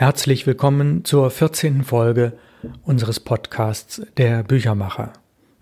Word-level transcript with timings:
Herzlich 0.00 0.46
willkommen 0.46 1.04
zur 1.04 1.30
14. 1.30 1.84
Folge 1.84 2.32
unseres 2.84 3.20
Podcasts 3.20 4.00
Der 4.16 4.42
Büchermacher. 4.42 5.12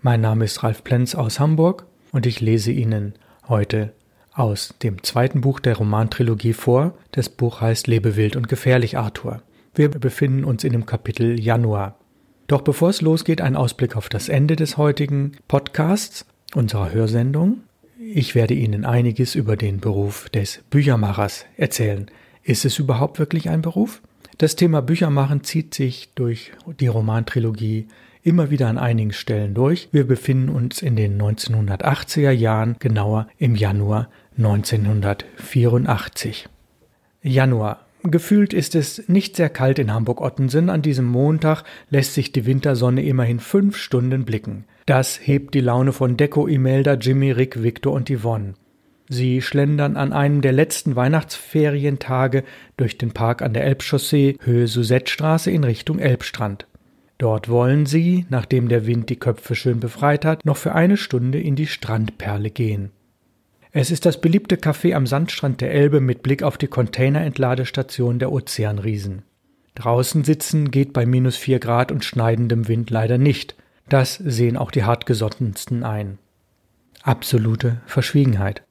Mein 0.01 0.21
Name 0.21 0.45
ist 0.45 0.63
Ralf 0.63 0.85
Plenz 0.85 1.13
aus 1.13 1.41
Hamburg 1.41 1.85
und 2.13 2.25
ich 2.25 2.39
lese 2.39 2.71
Ihnen 2.71 3.15
heute 3.49 3.91
aus 4.31 4.75
dem 4.81 5.03
zweiten 5.03 5.41
Buch 5.41 5.59
der 5.59 5.75
Romantrilogie 5.75 6.53
vor. 6.53 6.93
Das 7.11 7.27
Buch 7.27 7.59
heißt 7.59 7.87
Lebe 7.87 8.15
wild 8.15 8.37
und 8.37 8.47
gefährlich, 8.47 8.97
Arthur. 8.97 9.41
Wir 9.75 9.89
befinden 9.89 10.45
uns 10.45 10.63
in 10.63 10.71
dem 10.71 10.85
Kapitel 10.85 11.37
Januar. 11.37 11.99
Doch 12.47 12.61
bevor 12.61 12.91
es 12.91 13.01
losgeht, 13.01 13.41
ein 13.41 13.57
Ausblick 13.57 13.97
auf 13.97 14.07
das 14.07 14.29
Ende 14.29 14.55
des 14.55 14.77
heutigen 14.77 15.33
Podcasts, 15.49 16.25
unserer 16.55 16.93
Hörsendung. 16.93 17.63
Ich 17.99 18.35
werde 18.35 18.53
Ihnen 18.53 18.85
einiges 18.85 19.35
über 19.35 19.57
den 19.57 19.81
Beruf 19.81 20.29
des 20.29 20.61
Büchermachers 20.69 21.45
erzählen. 21.57 22.09
Ist 22.41 22.63
es 22.63 22.79
überhaupt 22.79 23.19
wirklich 23.19 23.49
ein 23.49 23.61
Beruf? 23.61 24.01
Das 24.39 24.55
Thema 24.55 24.81
Büchermachen 24.81 25.43
zieht 25.43 25.73
sich 25.73 26.11
durch 26.15 26.53
die 26.79 26.87
Romantrilogie 26.87 27.89
immer 28.23 28.49
wieder 28.49 28.69
an 28.69 28.77
einigen 28.77 29.11
Stellen 29.11 29.53
durch. 29.53 29.89
Wir 29.91 30.07
befinden 30.07 30.47
uns 30.47 30.81
in 30.81 30.95
den 30.95 31.21
1980er 31.21 32.31
Jahren, 32.31 32.77
genauer 32.79 33.27
im 33.37 33.55
Januar 33.55 34.07
1984. 34.37 36.47
Januar. 37.21 37.85
Gefühlt 38.03 38.53
ist 38.53 38.75
es 38.75 39.09
nicht 39.09 39.35
sehr 39.35 39.49
kalt 39.49 39.77
in 39.77 39.93
Hamburg-Ottensen. 39.93 40.69
An 40.69 40.83
diesem 40.83 41.07
Montag 41.07 41.65
lässt 41.89 42.13
sich 42.13 42.31
die 42.31 42.45
Wintersonne 42.45 43.03
immerhin 43.03 43.41
fünf 43.41 43.75
Stunden 43.75 44.23
blicken. 44.23 44.63
Das 44.85 45.19
hebt 45.21 45.53
die 45.53 45.59
Laune 45.59 45.91
von 45.91 46.15
Deko, 46.15 46.47
Imelda, 46.47 46.93
Jimmy, 46.93 47.31
Rick, 47.31 47.61
Victor 47.61 47.91
und 47.91 48.09
Yvonne. 48.09 48.53
Sie 49.11 49.41
schlendern 49.41 49.97
an 49.97 50.13
einem 50.13 50.41
der 50.41 50.51
letzten 50.51 50.95
Weihnachtsferientage 50.95 52.43
durch 52.77 52.99
den 52.99 53.11
Park 53.11 53.41
an 53.41 53.53
der 53.53 53.63
Elbchaussee 53.63 54.37
Höhe 54.39 54.67
Susettstraße 54.67 55.49
in 55.49 55.63
Richtung 55.63 55.97
Elbstrand. 55.97 56.67
Dort 57.17 57.49
wollen 57.49 57.87
sie, 57.87 58.27
nachdem 58.29 58.69
der 58.69 58.85
Wind 58.85 59.09
die 59.09 59.17
Köpfe 59.17 59.55
schön 59.55 59.79
befreit 59.79 60.25
hat, 60.25 60.45
noch 60.45 60.57
für 60.57 60.75
eine 60.75 60.95
Stunde 60.95 61.41
in 61.41 61.55
die 61.55 61.65
Strandperle 61.65 62.51
gehen. 62.51 62.91
Es 63.71 63.89
ist 63.89 64.05
das 64.05 64.21
beliebte 64.21 64.55
Café 64.55 64.93
am 64.93 65.07
Sandstrand 65.07 65.59
der 65.61 65.73
Elbe 65.73 66.01
mit 66.01 66.21
Blick 66.21 66.43
auf 66.43 66.57
die 66.57 66.67
Containerentladestation 66.67 68.19
der 68.19 68.31
Ozeanriesen. 68.31 69.23
Draußen 69.73 70.23
sitzen 70.23 70.69
geht 70.71 70.93
bei 70.93 71.05
minus 71.05 71.35
vier 71.35 71.59
Grad 71.59 71.91
und 71.91 72.05
schneidendem 72.05 72.67
Wind 72.67 72.89
leider 72.91 73.17
nicht. 73.17 73.55
Das 73.87 74.15
sehen 74.15 74.55
auch 74.55 74.71
die 74.71 74.83
hartgesottensten 74.83 75.83
ein. 75.83 76.19
Absolute 77.01 77.81
Verschwiegenheit. 77.85 78.63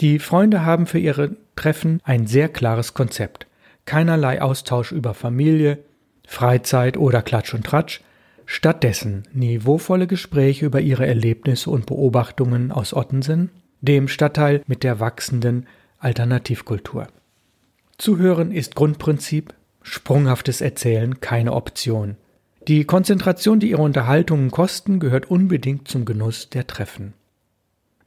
Die 0.00 0.18
Freunde 0.18 0.64
haben 0.64 0.86
für 0.86 0.98
ihre 0.98 1.36
Treffen 1.56 2.00
ein 2.04 2.26
sehr 2.26 2.48
klares 2.48 2.94
Konzept. 2.94 3.46
Keinerlei 3.84 4.40
Austausch 4.40 4.92
über 4.92 5.12
Familie, 5.12 5.78
Freizeit 6.26 6.96
oder 6.96 7.20
Klatsch 7.20 7.52
und 7.52 7.66
Tratsch, 7.66 8.00
stattdessen 8.46 9.24
niveauvolle 9.34 10.06
Gespräche 10.06 10.64
über 10.64 10.80
ihre 10.80 11.06
Erlebnisse 11.06 11.70
und 11.70 11.84
Beobachtungen 11.84 12.72
aus 12.72 12.94
Ottensen, 12.94 13.50
dem 13.82 14.08
Stadtteil 14.08 14.62
mit 14.66 14.84
der 14.84 15.00
wachsenden 15.00 15.66
Alternativkultur. 15.98 17.08
Zuhören 17.98 18.52
ist 18.52 18.76
Grundprinzip, 18.76 19.52
sprunghaftes 19.82 20.62
Erzählen 20.62 21.20
keine 21.20 21.52
Option. 21.52 22.16
Die 22.68 22.84
Konzentration, 22.84 23.60
die 23.60 23.70
ihre 23.70 23.82
Unterhaltungen 23.82 24.50
kosten, 24.50 24.98
gehört 24.98 25.30
unbedingt 25.30 25.88
zum 25.88 26.06
Genuss 26.06 26.48
der 26.48 26.66
Treffen. 26.66 27.12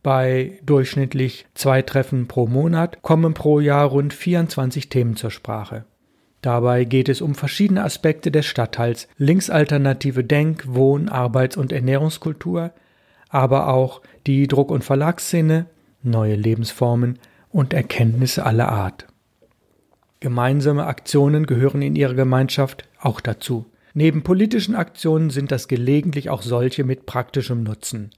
Bei 0.03 0.59
durchschnittlich 0.65 1.45
zwei 1.53 1.81
Treffen 1.81 2.27
pro 2.27 2.45
Monat 2.45 3.01
kommen 3.01 3.33
pro 3.33 3.61
Jahr 3.61 3.85
rund 3.85 4.13
24 4.13 4.89
Themen 4.89 5.15
zur 5.15 5.31
Sprache. 5.31 5.85
Dabei 6.41 6.83
geht 6.83 7.07
es 7.07 7.21
um 7.21 7.35
verschiedene 7.35 7.85
Aspekte 7.85 8.29
des 8.29 8.45
Stadtteils, 8.45 9.07
linksalternative 9.17 10.25
Denk-, 10.25 10.65
Wohn-, 10.67 11.07
Arbeits- 11.07 11.55
und 11.55 11.71
Ernährungskultur, 11.71 12.71
aber 13.29 13.69
auch 13.69 14.01
die 14.27 14.47
Druck- 14.49 14.71
und 14.71 14.83
Verlagsszene, 14.83 15.67
neue 16.01 16.35
Lebensformen 16.35 17.17
und 17.49 17.73
Erkenntnisse 17.73 18.45
aller 18.45 18.67
Art. 18.67 19.07
Gemeinsame 20.19 20.85
Aktionen 20.85 21.45
gehören 21.45 21.81
in 21.81 21.95
ihrer 21.95 22.13
Gemeinschaft 22.13 22.89
auch 22.99 23.21
dazu. 23.21 23.67
Neben 23.93 24.23
politischen 24.23 24.75
Aktionen 24.75 25.29
sind 25.29 25.49
das 25.49 25.69
gelegentlich 25.69 26.29
auch 26.29 26.41
solche 26.41 26.83
mit 26.83 27.05
praktischem 27.05 27.63
Nutzen. 27.63 28.11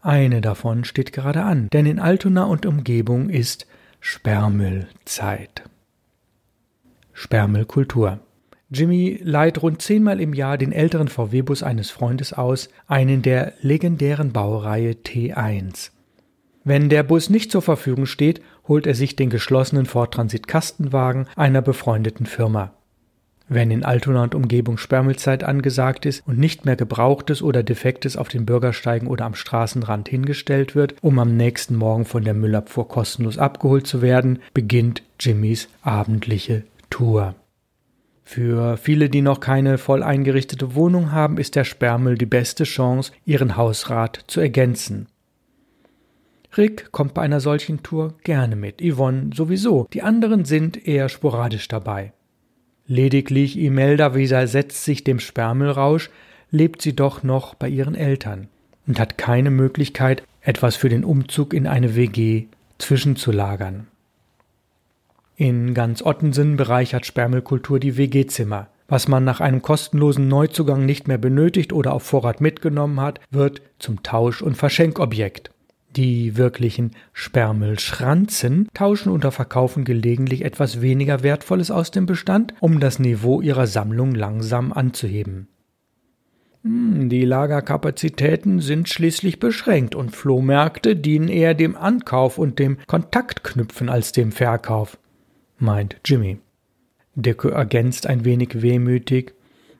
Eine 0.00 0.40
davon 0.40 0.84
steht 0.84 1.12
gerade 1.12 1.42
an, 1.42 1.68
denn 1.72 1.86
in 1.86 1.98
Altona 1.98 2.44
und 2.44 2.66
Umgebung 2.66 3.30
ist 3.30 3.66
Sperrmüllzeit. 4.00 5.64
Sperrmüllkultur. 7.12 8.20
Jimmy 8.70 9.18
leiht 9.22 9.62
rund 9.62 9.82
zehnmal 9.82 10.20
im 10.20 10.34
Jahr 10.34 10.56
den 10.58 10.72
älteren 10.72 11.08
VW-Bus 11.08 11.62
eines 11.62 11.90
Freundes 11.90 12.32
aus, 12.32 12.68
einen 12.86 13.22
der 13.22 13.54
legendären 13.60 14.32
Baureihe 14.32 14.92
T1. 14.92 15.90
Wenn 16.64 16.88
der 16.90 17.02
Bus 17.02 17.30
nicht 17.30 17.50
zur 17.50 17.62
Verfügung 17.62 18.06
steht, 18.06 18.42
holt 18.68 18.86
er 18.86 18.94
sich 18.94 19.16
den 19.16 19.30
geschlossenen 19.30 19.86
Ford 19.86 20.12
Transit 20.14 20.46
Kastenwagen 20.46 21.26
einer 21.34 21.62
befreundeten 21.62 22.26
Firma. 22.26 22.74
Wenn 23.50 23.70
in 23.70 23.82
Altona 23.82 24.24
und 24.24 24.34
Umgebung 24.34 24.76
Sperrmüllzeit 24.76 25.42
angesagt 25.42 26.04
ist 26.04 26.26
und 26.26 26.38
nicht 26.38 26.66
mehr 26.66 26.76
Gebrauchtes 26.76 27.42
oder 27.42 27.62
Defektes 27.62 28.16
auf 28.18 28.28
den 28.28 28.44
Bürgersteigen 28.44 29.08
oder 29.08 29.24
am 29.24 29.34
Straßenrand 29.34 30.08
hingestellt 30.08 30.74
wird, 30.74 30.96
um 31.00 31.18
am 31.18 31.36
nächsten 31.36 31.74
Morgen 31.74 32.04
von 32.04 32.24
der 32.24 32.34
Müllabfuhr 32.34 32.88
kostenlos 32.88 33.38
abgeholt 33.38 33.86
zu 33.86 34.02
werden, 34.02 34.40
beginnt 34.52 35.02
Jimmys 35.18 35.68
abendliche 35.82 36.64
Tour. 36.90 37.34
Für 38.22 38.76
viele, 38.76 39.08
die 39.08 39.22
noch 39.22 39.40
keine 39.40 39.78
voll 39.78 40.02
eingerichtete 40.02 40.74
Wohnung 40.74 41.12
haben, 41.12 41.38
ist 41.38 41.56
der 41.56 41.64
Sperrmüll 41.64 42.18
die 42.18 42.26
beste 42.26 42.64
Chance, 42.64 43.12
ihren 43.24 43.56
Hausrat 43.56 44.24
zu 44.26 44.40
ergänzen. 44.40 45.06
Rick 46.54 46.92
kommt 46.92 47.14
bei 47.14 47.22
einer 47.22 47.40
solchen 47.40 47.82
Tour 47.82 48.14
gerne 48.24 48.56
mit, 48.56 48.82
Yvonne 48.82 49.30
sowieso, 49.34 49.86
die 49.94 50.02
anderen 50.02 50.44
sind 50.44 50.86
eher 50.86 51.08
sporadisch 51.08 51.68
dabei. 51.68 52.12
Lediglich 52.90 53.58
Imelda 53.58 54.14
widersetzt 54.14 54.82
sich 54.82 55.04
dem 55.04 55.20
Sperrmüllrausch, 55.20 56.08
lebt 56.50 56.80
sie 56.80 56.96
doch 56.96 57.22
noch 57.22 57.54
bei 57.54 57.68
ihren 57.68 57.94
Eltern 57.94 58.48
und 58.86 58.98
hat 58.98 59.18
keine 59.18 59.50
Möglichkeit, 59.50 60.22
etwas 60.40 60.76
für 60.76 60.88
den 60.88 61.04
Umzug 61.04 61.52
in 61.52 61.66
eine 61.66 61.94
WG 61.94 62.46
zwischenzulagern. 62.78 63.88
In 65.36 65.74
ganz 65.74 66.00
Ottensen 66.00 66.56
bereichert 66.56 67.04
Sperrmüllkultur 67.04 67.78
die 67.78 67.98
WG-Zimmer. 67.98 68.68
Was 68.88 69.06
man 69.06 69.22
nach 69.22 69.40
einem 69.40 69.60
kostenlosen 69.60 70.26
Neuzugang 70.26 70.86
nicht 70.86 71.08
mehr 71.08 71.18
benötigt 71.18 71.74
oder 71.74 71.92
auf 71.92 72.04
Vorrat 72.04 72.40
mitgenommen 72.40 73.00
hat, 73.02 73.20
wird 73.30 73.60
zum 73.78 74.02
Tausch- 74.02 74.40
und 74.40 74.56
Verschenkobjekt. 74.56 75.50
Die 75.96 76.36
wirklichen 76.36 76.92
Sperrmüllschranzen 77.12 78.68
tauschen 78.74 79.10
oder 79.10 79.32
verkaufen 79.32 79.84
gelegentlich 79.84 80.44
etwas 80.44 80.80
weniger 80.80 81.22
Wertvolles 81.22 81.70
aus 81.70 81.90
dem 81.90 82.06
Bestand, 82.06 82.54
um 82.60 82.78
das 82.78 82.98
Niveau 82.98 83.40
ihrer 83.40 83.66
Sammlung 83.66 84.14
langsam 84.14 84.72
anzuheben. 84.72 85.48
Hm, 86.62 87.08
die 87.08 87.24
Lagerkapazitäten 87.24 88.60
sind 88.60 88.88
schließlich 88.88 89.40
beschränkt 89.40 89.94
und 89.94 90.14
Flohmärkte 90.14 90.96
dienen 90.96 91.28
eher 91.28 91.54
dem 91.54 91.76
Ankauf 91.76 92.36
und 92.38 92.58
dem 92.58 92.78
Kontaktknüpfen 92.86 93.88
als 93.88 94.12
dem 94.12 94.32
Verkauf, 94.32 94.98
meint 95.58 95.96
Jimmy. 96.04 96.38
Dicke 97.14 97.50
ergänzt 97.50 98.06
ein 98.06 98.24
wenig 98.24 98.62
wehmütig. 98.62 99.34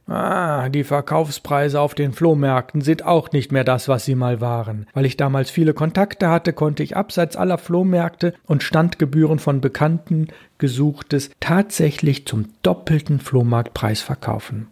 Ah, 0.08 0.70
die 0.70 0.84
Verkaufspreise 0.84 1.80
auf 1.80 1.94
den 1.94 2.12
Flohmärkten 2.12 2.80
sind 2.80 3.04
auch 3.04 3.30
nicht 3.32 3.52
mehr 3.52 3.64
das, 3.64 3.88
was 3.88 4.06
sie 4.06 4.14
mal 4.14 4.40
waren. 4.40 4.86
Weil 4.94 5.04
ich 5.04 5.18
damals 5.18 5.50
viele 5.50 5.74
Kontakte 5.74 6.30
hatte, 6.30 6.54
konnte 6.54 6.82
ich 6.82 6.96
abseits 6.96 7.36
aller 7.36 7.58
Flohmärkte 7.58 8.32
und 8.46 8.62
Standgebühren 8.62 9.38
von 9.38 9.60
Bekannten 9.60 10.28
Gesuchtes 10.56 11.30
tatsächlich 11.40 12.26
zum 12.26 12.46
doppelten 12.62 13.20
Flohmarktpreis 13.20 14.00
verkaufen. 14.00 14.68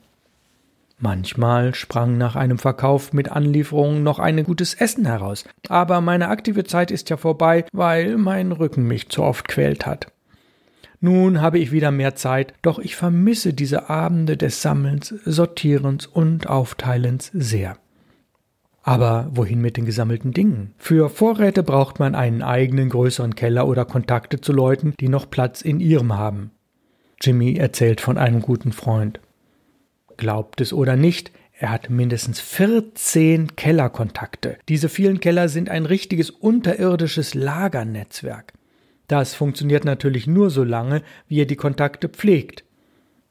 Manchmal 0.99 1.75
sprang 1.75 2.17
nach 2.17 2.37
einem 2.37 2.59
Verkauf 2.59 3.13
mit 3.13 3.31
Anlieferungen 3.31 4.03
noch 4.03 4.19
ein 4.19 4.43
gutes 4.45 4.73
Essen 4.73 5.05
heraus, 5.05 5.45
aber 5.69 6.01
meine 6.01 6.29
aktive 6.29 6.65
Zeit 6.65 6.91
ist 6.91 7.11
ja 7.11 7.19
vorbei, 7.19 7.67
weil 7.75 8.17
mein 8.17 8.53
Rücken 8.53 8.85
mich 8.89 9.11
zu 9.11 9.23
oft 9.23 9.47
quält 9.47 9.85
hat. 9.85 10.07
Nun 11.01 11.41
habe 11.41 11.59
ich 11.59 11.73
wieder 11.73 11.91
mehr 11.91 12.15
Zeit, 12.15 12.55
doch 12.63 12.79
ich 12.79 12.97
vermisse 12.97 13.53
diese 13.53 13.91
Abende 13.91 14.37
des 14.37 14.63
Sammelns, 14.63 15.09
Sortierens 15.25 16.07
und 16.07 16.49
Aufteilens 16.49 17.31
sehr. 17.35 17.77
Aber 18.83 19.29
wohin 19.33 19.61
mit 19.61 19.77
den 19.77 19.85
gesammelten 19.85 20.33
Dingen? 20.33 20.73
Für 20.79 21.11
Vorräte 21.11 21.65
braucht 21.65 21.99
man 21.99 22.15
einen 22.15 22.43
eigenen 22.43 22.89
größeren 22.89 23.35
Keller 23.35 23.67
oder 23.67 23.85
Kontakte 23.85 24.41
zu 24.41 24.53
Leuten, 24.53 24.95
die 25.01 25.09
noch 25.09 25.29
Platz 25.29 25.61
in 25.61 25.81
ihrem 25.81 26.17
haben. 26.17 26.53
Jimmy 27.21 27.57
erzählt 27.57 28.01
von 28.01 28.17
einem 28.17 28.43
guten 28.43 28.73
Freund. 28.73 29.21
Glaubt 30.17 30.61
es 30.61 30.73
oder 30.73 30.97
nicht, 30.97 31.33
er 31.59 31.71
hat 31.71 31.91
mindestens 31.91 32.39
14 32.39 33.57
Kellerkontakte. 33.57 34.59
Diese 34.69 34.89
vielen 34.89 35.21
Keller 35.21 35.49
sind 35.49 35.69
ein 35.69 35.87
richtiges 35.87 36.31
unterirdisches 36.31 37.35
Lagernetzwerk. 37.35 38.53
Das 39.09 39.35
funktioniert 39.35 39.85
natürlich 39.85 40.27
nur 40.27 40.51
so 40.51 40.65
lange, 40.65 41.03
wie 41.29 41.41
er 41.41 41.47
die 41.47 41.57
Kontakte 41.57 42.09
pflegt. 42.09 42.65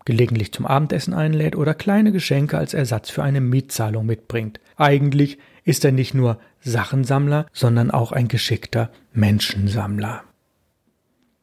gelegentlich 0.06 0.54
zum 0.54 0.68
Abendessen 0.68 1.16
einlädt 1.16 1.56
oder 1.56 1.74
kleine 1.74 2.12
Geschenke 2.12 2.58
als 2.60 2.76
Ersatz 2.76 3.10
für 3.10 3.24
eine 3.24 3.42
Mietzahlung 3.42 4.06
mitbringt. 4.06 4.60
Eigentlich 4.78 5.40
ist 5.64 5.84
er 5.84 5.92
nicht 5.92 6.14
nur 6.14 6.40
Sachensammler, 6.62 7.48
sondern 7.52 7.90
auch 7.90 8.12
ein 8.12 8.28
geschickter 8.28 8.92
Menschensammler. 9.14 10.24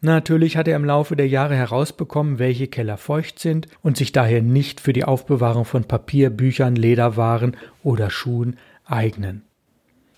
Natürlich 0.01 0.57
hat 0.57 0.69
er 0.69 0.77
im 0.77 0.85
Laufe 0.85 1.17
der 1.17 1.29
Jahre 1.29 1.57
herausbekommen, 1.57 2.39
welche 2.39 2.69
Keller 2.69 2.99
feucht 2.99 3.39
sind 3.39 3.69
und 3.83 3.97
sich 3.97 4.13
daher 4.13 4.43
nicht 4.43 4.81
für 4.81 4.93
die 4.93 5.05
Aufbewahrung 5.05 5.65
von 5.65 5.85
Papier, 5.85 6.31
Büchern, 6.31 6.77
Lederwaren 6.77 7.57
oder 7.83 8.11
Schuhen 8.11 8.59
eignen. 8.85 9.43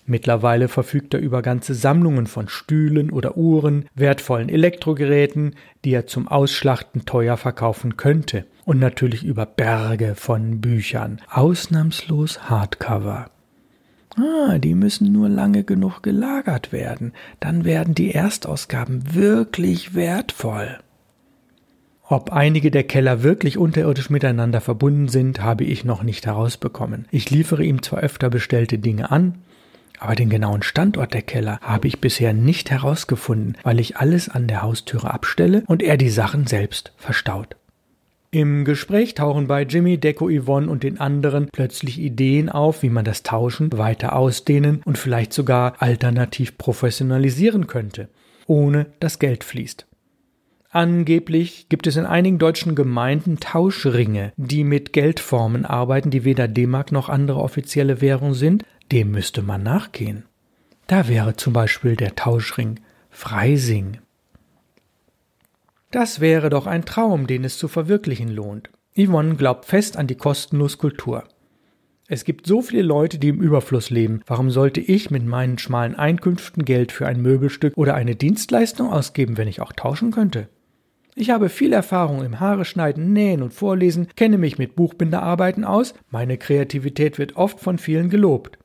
Mittlerweile 0.07 0.67
verfügt 0.67 1.15
er 1.15 1.19
über 1.19 1.41
ganze 1.41 1.73
Sammlungen 1.73 2.27
von 2.27 2.47
Stühlen 2.47 3.09
oder 3.09 3.37
Uhren, 3.37 3.85
wertvollen 3.95 4.49
Elektrogeräten, 4.49 5.55
die 5.83 5.93
er 5.93 6.05
zum 6.05 6.27
Ausschlachten 6.27 7.05
teuer 7.05 7.37
verkaufen 7.37 7.97
könnte, 7.97 8.45
und 8.65 8.79
natürlich 8.79 9.23
über 9.23 9.45
Berge 9.45 10.13
von 10.15 10.61
Büchern, 10.61 11.21
ausnahmslos 11.29 12.49
Hardcover. 12.49 13.31
Ah, 14.15 14.59
die 14.59 14.75
müssen 14.75 15.11
nur 15.11 15.27
lange 15.27 15.63
genug 15.63 16.01
gelagert 16.01 16.71
werden, 16.71 17.11
dann 17.39 17.65
werden 17.65 17.95
die 17.95 18.13
Erstausgaben 18.13 19.15
wirklich 19.15 19.95
wertvoll. 19.95 20.77
Ob 22.07 22.31
einige 22.31 22.69
der 22.69 22.83
Keller 22.83 23.23
wirklich 23.23 23.57
unterirdisch 23.57 24.11
miteinander 24.11 24.61
verbunden 24.61 25.07
sind, 25.07 25.41
habe 25.41 25.63
ich 25.63 25.83
noch 25.83 26.03
nicht 26.03 26.27
herausbekommen. 26.27 27.07
Ich 27.09 27.31
liefere 27.31 27.63
ihm 27.63 27.81
zwar 27.81 27.99
öfter 27.99 28.29
bestellte 28.29 28.77
Dinge 28.77 29.09
an, 29.09 29.39
aber 30.05 30.15
den 30.15 30.29
genauen 30.29 30.61
Standort 30.61 31.13
der 31.13 31.21
Keller 31.21 31.59
habe 31.61 31.87
ich 31.87 31.99
bisher 31.99 32.33
nicht 32.33 32.71
herausgefunden, 32.71 33.57
weil 33.63 33.79
ich 33.79 33.97
alles 33.97 34.29
an 34.29 34.47
der 34.47 34.61
Haustüre 34.61 35.13
abstelle 35.13 35.63
und 35.67 35.81
er 35.81 35.97
die 35.97 36.09
Sachen 36.09 36.47
selbst 36.47 36.93
verstaut. 36.97 37.55
Im 38.31 38.65
Gespräch 38.65 39.13
tauchen 39.13 39.47
bei 39.47 39.63
Jimmy, 39.63 39.97
Deco, 39.97 40.29
Yvonne 40.29 40.69
und 40.69 40.83
den 40.83 40.99
anderen 40.99 41.47
plötzlich 41.51 41.99
Ideen 41.99 42.49
auf, 42.49 42.83
wie 42.83 42.89
man 42.89 43.05
das 43.05 43.23
Tauschen 43.23 43.71
weiter 43.77 44.15
ausdehnen 44.15 44.81
und 44.85 44.97
vielleicht 44.97 45.33
sogar 45.33 45.81
alternativ 45.81 46.57
professionalisieren 46.57 47.67
könnte, 47.67 48.09
ohne 48.45 48.87
dass 48.99 49.19
Geld 49.19 49.43
fließt. 49.43 49.87
Angeblich 50.75 51.69
gibt 51.69 51.87
es 51.87 51.95
in 51.95 52.05
einigen 52.05 52.37
deutschen 52.37 52.75
Gemeinden 52.75 53.39
Tauschringe, 53.39 54.33
die 54.35 54.65
mit 54.65 54.91
Geldformen 54.91 55.63
arbeiten, 55.63 56.11
die 56.11 56.25
weder 56.25 56.49
D-Mark 56.49 56.91
noch 56.91 57.07
andere 57.07 57.39
offizielle 57.39 58.01
Währung 58.01 58.33
sind. 58.33 58.65
Dem 58.91 59.11
müsste 59.11 59.41
man 59.41 59.63
nachgehen. 59.63 60.25
Da 60.87 61.07
wäre 61.07 61.35
zum 61.35 61.53
Beispiel 61.53 61.95
der 61.95 62.15
Tauschring 62.15 62.79
Freising. 63.09 63.99
Das 65.91 66.19
wäre 66.19 66.49
doch 66.49 66.67
ein 66.67 66.85
Traum, 66.85 67.25
den 67.25 67.43
es 67.43 67.57
zu 67.57 67.67
verwirklichen 67.67 68.29
lohnt. 68.29 68.69
Yvonne 68.97 69.35
glaubt 69.35 69.65
fest 69.65 69.97
an 69.97 70.07
die 70.07 70.15
kostenlos 70.15 70.77
Kultur. 70.77 71.23
Es 72.07 72.23
gibt 72.23 72.45
so 72.45 72.61
viele 72.61 72.83
Leute, 72.83 73.17
die 73.17 73.29
im 73.29 73.41
Überfluss 73.41 73.89
leben. 73.89 74.21
Warum 74.27 74.51
sollte 74.51 74.79
ich 74.79 75.09
mit 75.09 75.25
meinen 75.25 75.57
schmalen 75.57 75.95
Einkünften 75.95 76.63
Geld 76.63 76.91
für 76.91 77.07
ein 77.07 77.21
Möbelstück 77.21 77.75
oder 77.75 77.95
eine 77.95 78.15
Dienstleistung 78.15 78.91
ausgeben, 78.91 79.37
wenn 79.37 79.47
ich 79.47 79.61
auch 79.61 79.73
tauschen 79.73 80.11
könnte? 80.11 80.49
Ich 81.15 81.29
habe 81.29 81.49
viel 81.49 81.73
Erfahrung 81.73 82.23
im 82.23 82.41
Haare 82.41 82.65
schneiden, 82.65 83.13
nähen 83.13 83.41
und 83.41 83.53
vorlesen, 83.53 84.09
kenne 84.15 84.37
mich 84.37 84.57
mit 84.57 84.75
Buchbinderarbeiten 84.75 85.63
aus, 85.63 85.93
meine 86.11 86.37
Kreativität 86.37 87.17
wird 87.17 87.37
oft 87.37 87.59
von 87.59 87.77
vielen 87.77 88.09
gelobt. 88.09 88.59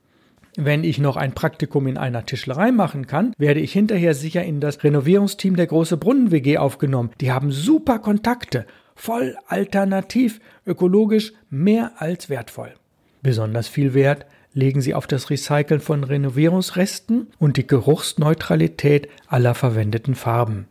Wenn 0.56 0.82
ich 0.82 0.98
noch 0.98 1.16
ein 1.16 1.32
Praktikum 1.32 1.86
in 1.86 1.96
einer 1.96 2.26
Tischlerei 2.26 2.72
machen 2.72 3.06
kann, 3.06 3.32
werde 3.38 3.60
ich 3.60 3.72
hinterher 3.72 4.14
sicher 4.14 4.42
in 4.44 4.60
das 4.60 4.82
Renovierungsteam 4.82 5.56
der 5.56 5.66
Große 5.66 5.96
Brunnen 5.96 6.30
WG 6.30 6.58
aufgenommen. 6.58 7.10
Die 7.20 7.30
haben 7.30 7.52
super 7.52 8.00
Kontakte, 8.00 8.66
voll 8.96 9.36
alternativ, 9.46 10.40
ökologisch 10.66 11.32
mehr 11.50 11.92
als 11.98 12.28
wertvoll. 12.28 12.74
Besonders 13.22 13.68
viel 13.68 13.94
Wert 13.94 14.26
legen 14.52 14.80
sie 14.80 14.94
auf 14.94 15.06
das 15.06 15.30
Recyceln 15.30 15.80
von 15.80 16.02
Renovierungsresten 16.02 17.28
und 17.38 17.56
die 17.56 17.66
Geruchsneutralität 17.66 19.08
aller 19.28 19.54
verwendeten 19.54 20.16
Farben. 20.16 20.66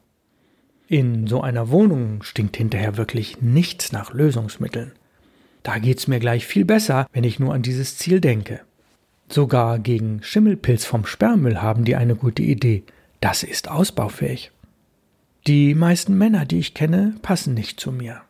In 0.87 1.27
so 1.27 1.41
einer 1.41 1.69
Wohnung 1.69 2.23
stinkt 2.23 2.57
hinterher 2.57 2.97
wirklich 2.97 3.41
nichts 3.41 3.91
nach 3.91 4.13
Lösungsmitteln. 4.13 4.91
Da 5.63 5.77
geht's 5.77 6.07
mir 6.07 6.19
gleich 6.19 6.45
viel 6.45 6.65
besser, 6.65 7.07
wenn 7.13 7.23
ich 7.23 7.39
nur 7.39 7.53
an 7.53 7.61
dieses 7.61 7.97
Ziel 7.97 8.19
denke. 8.19 8.61
Sogar 9.31 9.77
gegen 9.77 10.23
Schimmelpilz 10.23 10.85
vom 10.85 11.05
Sperrmüll 11.05 11.61
haben 11.61 11.85
die 11.85 11.95
eine 11.95 12.15
gute 12.15 12.41
Idee. 12.41 12.83
Das 13.21 13.43
ist 13.43 13.69
ausbaufähig. 13.69 14.51
Die 15.45 15.75
meisten 15.75 16.17
Männer, 16.17 16.45
die 16.45 16.59
ich 16.59 16.73
kenne, 16.73 17.15
passen 17.21 17.53
nicht 17.53 17.79
zu 17.79 17.91
mir. 17.91 18.21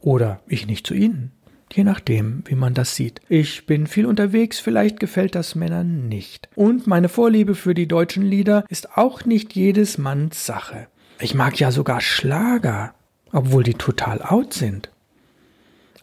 Oder 0.00 0.40
ich 0.46 0.66
nicht 0.66 0.86
zu 0.86 0.94
ihnen. 0.94 1.32
Je 1.72 1.82
nachdem, 1.82 2.44
wie 2.46 2.54
man 2.54 2.74
das 2.74 2.94
sieht. 2.94 3.20
Ich 3.28 3.66
bin 3.66 3.88
viel 3.88 4.06
unterwegs, 4.06 4.60
vielleicht 4.60 5.00
gefällt 5.00 5.34
das 5.34 5.56
Männern 5.56 6.08
nicht. 6.08 6.48
Und 6.54 6.86
meine 6.86 7.08
Vorliebe 7.08 7.56
für 7.56 7.74
die 7.74 7.88
deutschen 7.88 8.22
Lieder 8.22 8.64
ist 8.68 8.96
auch 8.96 9.24
nicht 9.24 9.54
jedes 9.54 9.98
Manns 9.98 10.46
Sache. 10.46 10.86
Ich 11.18 11.34
mag 11.34 11.58
ja 11.58 11.72
sogar 11.72 12.00
Schlager, 12.00 12.94
obwohl 13.32 13.64
die 13.64 13.74
total 13.74 14.22
out 14.22 14.54
sind. 14.54 14.90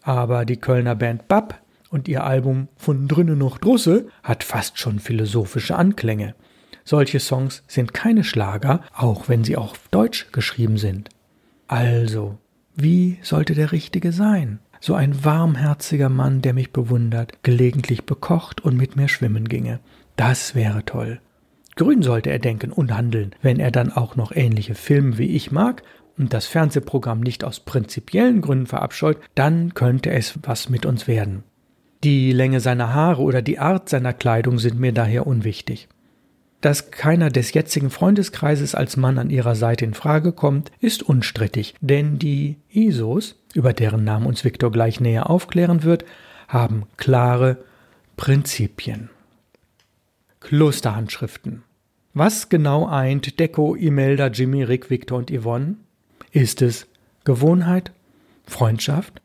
Aber 0.02 0.44
die 0.44 0.58
Kölner 0.58 0.94
Band 0.94 1.28
Bab 1.28 1.63
und 1.94 2.08
ihr 2.08 2.24
Album 2.24 2.66
Von 2.76 3.06
drinnen 3.06 3.38
noch 3.38 3.56
Drusse 3.56 4.08
hat 4.24 4.42
fast 4.42 4.80
schon 4.80 4.98
philosophische 4.98 5.76
Anklänge. 5.76 6.34
Solche 6.82 7.20
Songs 7.20 7.62
sind 7.68 7.94
keine 7.94 8.24
Schlager, 8.24 8.80
auch 8.92 9.28
wenn 9.28 9.44
sie 9.44 9.56
auf 9.56 9.88
Deutsch 9.92 10.32
geschrieben 10.32 10.76
sind. 10.76 11.08
Also, 11.68 12.36
wie 12.74 13.18
sollte 13.22 13.54
der 13.54 13.70
Richtige 13.70 14.10
sein? 14.10 14.58
So 14.80 14.94
ein 14.94 15.24
warmherziger 15.24 16.08
Mann, 16.08 16.42
der 16.42 16.52
mich 16.52 16.72
bewundert, 16.72 17.44
gelegentlich 17.44 18.04
bekocht 18.04 18.60
und 18.60 18.76
mit 18.76 18.96
mir 18.96 19.06
schwimmen 19.06 19.48
ginge. 19.48 19.78
Das 20.16 20.56
wäre 20.56 20.84
toll. 20.84 21.20
Grün 21.76 22.02
sollte 22.02 22.30
er 22.30 22.40
denken 22.40 22.72
und 22.72 22.92
handeln, 22.92 23.36
wenn 23.40 23.60
er 23.60 23.70
dann 23.70 23.92
auch 23.92 24.16
noch 24.16 24.32
ähnliche 24.34 24.74
Filme 24.74 25.16
wie 25.16 25.28
ich 25.28 25.52
mag 25.52 25.84
und 26.18 26.34
das 26.34 26.46
Fernsehprogramm 26.46 27.20
nicht 27.20 27.44
aus 27.44 27.60
prinzipiellen 27.60 28.40
Gründen 28.40 28.66
verabscheut, 28.66 29.18
dann 29.36 29.74
könnte 29.74 30.10
es 30.10 30.40
was 30.42 30.68
mit 30.68 30.86
uns 30.86 31.06
werden. 31.06 31.44
Die 32.04 32.32
Länge 32.32 32.60
seiner 32.60 32.92
Haare 32.92 33.22
oder 33.22 33.40
die 33.40 33.58
Art 33.58 33.88
seiner 33.88 34.12
Kleidung 34.12 34.58
sind 34.58 34.78
mir 34.78 34.92
daher 34.92 35.26
unwichtig. 35.26 35.88
Dass 36.60 36.90
keiner 36.90 37.30
des 37.30 37.54
jetzigen 37.54 37.88
Freundeskreises 37.88 38.74
als 38.74 38.98
Mann 38.98 39.18
an 39.18 39.30
ihrer 39.30 39.54
Seite 39.54 39.86
in 39.86 39.94
Frage 39.94 40.32
kommt, 40.32 40.70
ist 40.80 41.02
unstrittig, 41.02 41.74
denn 41.80 42.18
die 42.18 42.56
ISOs, 42.70 43.36
über 43.54 43.72
deren 43.72 44.04
Namen 44.04 44.26
uns 44.26 44.44
Viktor 44.44 44.70
gleich 44.70 45.00
näher 45.00 45.30
aufklären 45.30 45.82
wird, 45.82 46.04
haben 46.46 46.82
klare 46.98 47.64
Prinzipien. 48.18 49.08
Klosterhandschriften. 50.40 51.62
Was 52.12 52.50
genau 52.50 52.86
eint 52.86 53.40
Deko, 53.40 53.74
Imelda, 53.74 54.26
Jimmy, 54.26 54.62
Rick, 54.62 54.90
Victor 54.90 55.16
und 55.16 55.30
Yvonne? 55.30 55.76
Ist 56.32 56.60
es 56.60 56.86
Gewohnheit, 57.24 57.92
Freundschaft, 58.46 59.22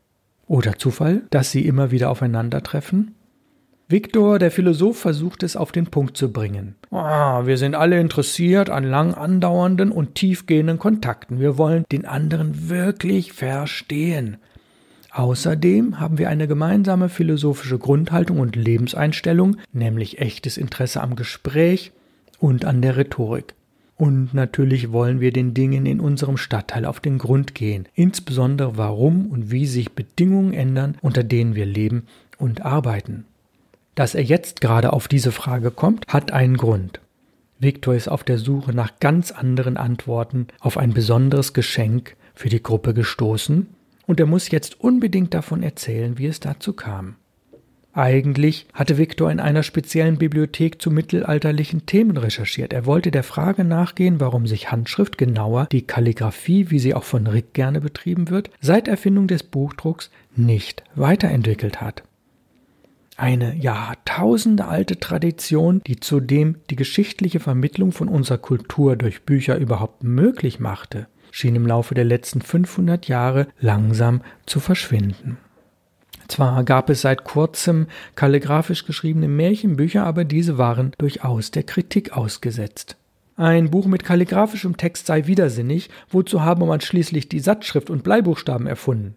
oder 0.50 0.76
Zufall, 0.78 1.22
dass 1.30 1.52
sie 1.52 1.64
immer 1.64 1.92
wieder 1.92 2.10
aufeinandertreffen? 2.10 3.14
Viktor, 3.88 4.40
der 4.40 4.50
Philosoph, 4.50 4.98
versucht 4.98 5.44
es 5.44 5.56
auf 5.56 5.70
den 5.70 5.86
Punkt 5.86 6.16
zu 6.16 6.32
bringen. 6.32 6.74
Ah, 6.90 7.46
wir 7.46 7.56
sind 7.56 7.76
alle 7.76 8.00
interessiert 8.00 8.68
an 8.68 8.82
lang 8.84 9.14
andauernden 9.14 9.92
und 9.92 10.16
tiefgehenden 10.16 10.78
Kontakten. 10.78 11.38
Wir 11.38 11.56
wollen 11.56 11.84
den 11.92 12.04
anderen 12.04 12.68
wirklich 12.68 13.32
verstehen. 13.32 14.38
Außerdem 15.12 16.00
haben 16.00 16.18
wir 16.18 16.28
eine 16.28 16.48
gemeinsame 16.48 17.08
philosophische 17.08 17.78
Grundhaltung 17.78 18.40
und 18.40 18.56
Lebenseinstellung, 18.56 19.56
nämlich 19.72 20.18
echtes 20.18 20.56
Interesse 20.56 21.00
am 21.00 21.14
Gespräch 21.14 21.92
und 22.40 22.64
an 22.64 22.82
der 22.82 22.96
Rhetorik. 22.96 23.54
Und 24.00 24.32
natürlich 24.32 24.92
wollen 24.92 25.20
wir 25.20 25.30
den 25.30 25.52
Dingen 25.52 25.84
in 25.84 26.00
unserem 26.00 26.38
Stadtteil 26.38 26.86
auf 26.86 27.00
den 27.00 27.18
Grund 27.18 27.54
gehen, 27.54 27.86
insbesondere 27.94 28.78
warum 28.78 29.26
und 29.26 29.50
wie 29.50 29.66
sich 29.66 29.92
Bedingungen 29.92 30.54
ändern, 30.54 30.96
unter 31.02 31.22
denen 31.22 31.54
wir 31.54 31.66
leben 31.66 32.06
und 32.38 32.64
arbeiten. 32.64 33.26
Dass 33.94 34.14
er 34.14 34.22
jetzt 34.22 34.62
gerade 34.62 34.94
auf 34.94 35.06
diese 35.06 35.32
Frage 35.32 35.70
kommt, 35.70 36.06
hat 36.08 36.32
einen 36.32 36.56
Grund. 36.56 37.02
Viktor 37.58 37.94
ist 37.94 38.08
auf 38.08 38.24
der 38.24 38.38
Suche 38.38 38.72
nach 38.72 39.00
ganz 39.00 39.32
anderen 39.32 39.76
Antworten 39.76 40.46
auf 40.60 40.78
ein 40.78 40.94
besonderes 40.94 41.52
Geschenk 41.52 42.16
für 42.34 42.48
die 42.48 42.62
Gruppe 42.62 42.94
gestoßen 42.94 43.66
und 44.06 44.18
er 44.18 44.24
muss 44.24 44.50
jetzt 44.50 44.80
unbedingt 44.80 45.34
davon 45.34 45.62
erzählen, 45.62 46.16
wie 46.16 46.26
es 46.26 46.40
dazu 46.40 46.72
kam. 46.72 47.16
Eigentlich 47.92 48.66
hatte 48.72 48.98
Viktor 48.98 49.32
in 49.32 49.40
einer 49.40 49.64
speziellen 49.64 50.16
Bibliothek 50.16 50.80
zu 50.80 50.92
mittelalterlichen 50.92 51.86
Themen 51.86 52.16
recherchiert. 52.16 52.72
Er 52.72 52.86
wollte 52.86 53.10
der 53.10 53.24
Frage 53.24 53.64
nachgehen, 53.64 54.20
warum 54.20 54.46
sich 54.46 54.70
Handschrift, 54.70 55.18
genauer 55.18 55.66
die 55.72 55.82
Kalligraphie, 55.82 56.70
wie 56.70 56.78
sie 56.78 56.94
auch 56.94 57.02
von 57.02 57.26
Rick 57.26 57.52
gerne 57.52 57.80
betrieben 57.80 58.30
wird, 58.30 58.50
seit 58.60 58.86
Erfindung 58.86 59.26
des 59.26 59.42
Buchdrucks 59.42 60.10
nicht 60.36 60.84
weiterentwickelt 60.94 61.80
hat. 61.80 62.04
Eine 63.16 63.54
Jahrtausende 63.56 64.66
alte 64.66 64.98
Tradition, 64.98 65.82
die 65.86 65.98
zudem 65.98 66.56
die 66.70 66.76
geschichtliche 66.76 67.40
Vermittlung 67.40 67.92
von 67.92 68.08
unserer 68.08 68.38
Kultur 68.38 68.96
durch 68.96 69.22
Bücher 69.22 69.58
überhaupt 69.58 70.04
möglich 70.04 70.60
machte. 70.60 71.06
schien 71.32 71.54
im 71.54 71.66
Laufe 71.66 71.94
der 71.94 72.04
letzten 72.04 72.40
500 72.40 73.06
Jahre 73.08 73.46
langsam 73.60 74.22
zu 74.46 74.58
verschwinden. 74.58 75.38
Zwar 76.30 76.62
gab 76.62 76.90
es 76.90 77.00
seit 77.00 77.24
kurzem 77.24 77.88
kalligraphisch 78.14 78.86
geschriebene 78.86 79.26
Märchenbücher, 79.26 80.06
aber 80.06 80.24
diese 80.24 80.58
waren 80.58 80.92
durchaus 80.96 81.50
der 81.50 81.64
Kritik 81.64 82.16
ausgesetzt. 82.16 82.96
Ein 83.34 83.72
Buch 83.72 83.86
mit 83.86 84.04
kalligraphischem 84.04 84.76
Text 84.76 85.06
sei 85.06 85.26
widersinnig, 85.26 85.90
wozu 86.08 86.42
habe 86.42 86.66
man 86.66 86.80
schließlich 86.80 87.28
die 87.28 87.40
Satzschrift 87.40 87.90
und 87.90 88.04
Bleibuchstaben 88.04 88.68
erfunden? 88.68 89.16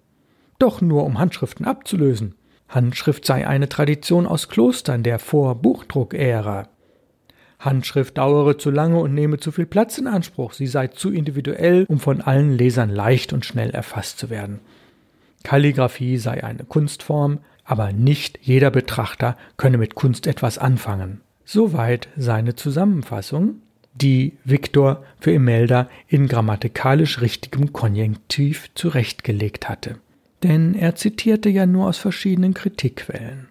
Doch 0.58 0.82
nur 0.82 1.04
um 1.04 1.20
Handschriften 1.20 1.68
abzulösen. 1.68 2.34
Handschrift 2.68 3.26
sei 3.26 3.46
eine 3.46 3.70
Tradition 3.70 4.26
aus 4.26 4.50
Klostern 4.50 5.04
der 5.04 5.20
Vor-Buchdruck-Ära. 5.20 6.68
Handschrift 7.60 8.18
dauere 8.18 8.58
zu 8.58 8.72
lange 8.72 8.98
und 8.98 9.14
nehme 9.14 9.38
zu 9.38 9.52
viel 9.52 9.68
Platz 9.68 10.00
in 10.00 10.08
Anspruch, 10.08 10.54
sie 10.54 10.68
sei 10.68 10.88
zu 10.88 11.12
individuell, 11.12 11.86
um 11.88 12.00
von 12.00 12.22
allen 12.22 12.58
Lesern 12.58 12.90
leicht 12.90 13.34
und 13.34 13.46
schnell 13.46 13.70
erfasst 13.70 14.18
zu 14.18 14.32
werden. 14.32 14.62
Kalligraphie 15.44 16.18
sei 16.18 16.44
eine 16.44 16.64
Kunstform, 16.64 17.40
aber 17.66 17.92
nicht 17.92 18.40
jeder 18.42 18.72
Betrachter 18.72 19.38
könne 19.58 19.78
mit 19.78 19.96
Kunst 19.96 20.28
etwas 20.28 20.58
anfangen. 20.58 21.22
Soweit 21.46 22.08
seine 22.16 22.56
Zusammenfassung, 22.56 23.56
die 23.94 24.38
Viktor 24.44 25.04
für 25.20 25.32
Imelda 25.32 25.90
in 26.08 26.28
grammatikalisch 26.28 27.22
richtigem 27.22 27.74
Konjunktiv 27.74 28.70
zurechtgelegt 28.74 29.70
hatte. 29.70 29.98
Denn 30.42 30.74
er 30.74 30.96
zitierte 30.96 31.50
ja 31.50 31.66
nur 31.66 31.88
aus 31.88 31.98
verschiedenen 31.98 32.54
Kritikquellen. 32.54 33.50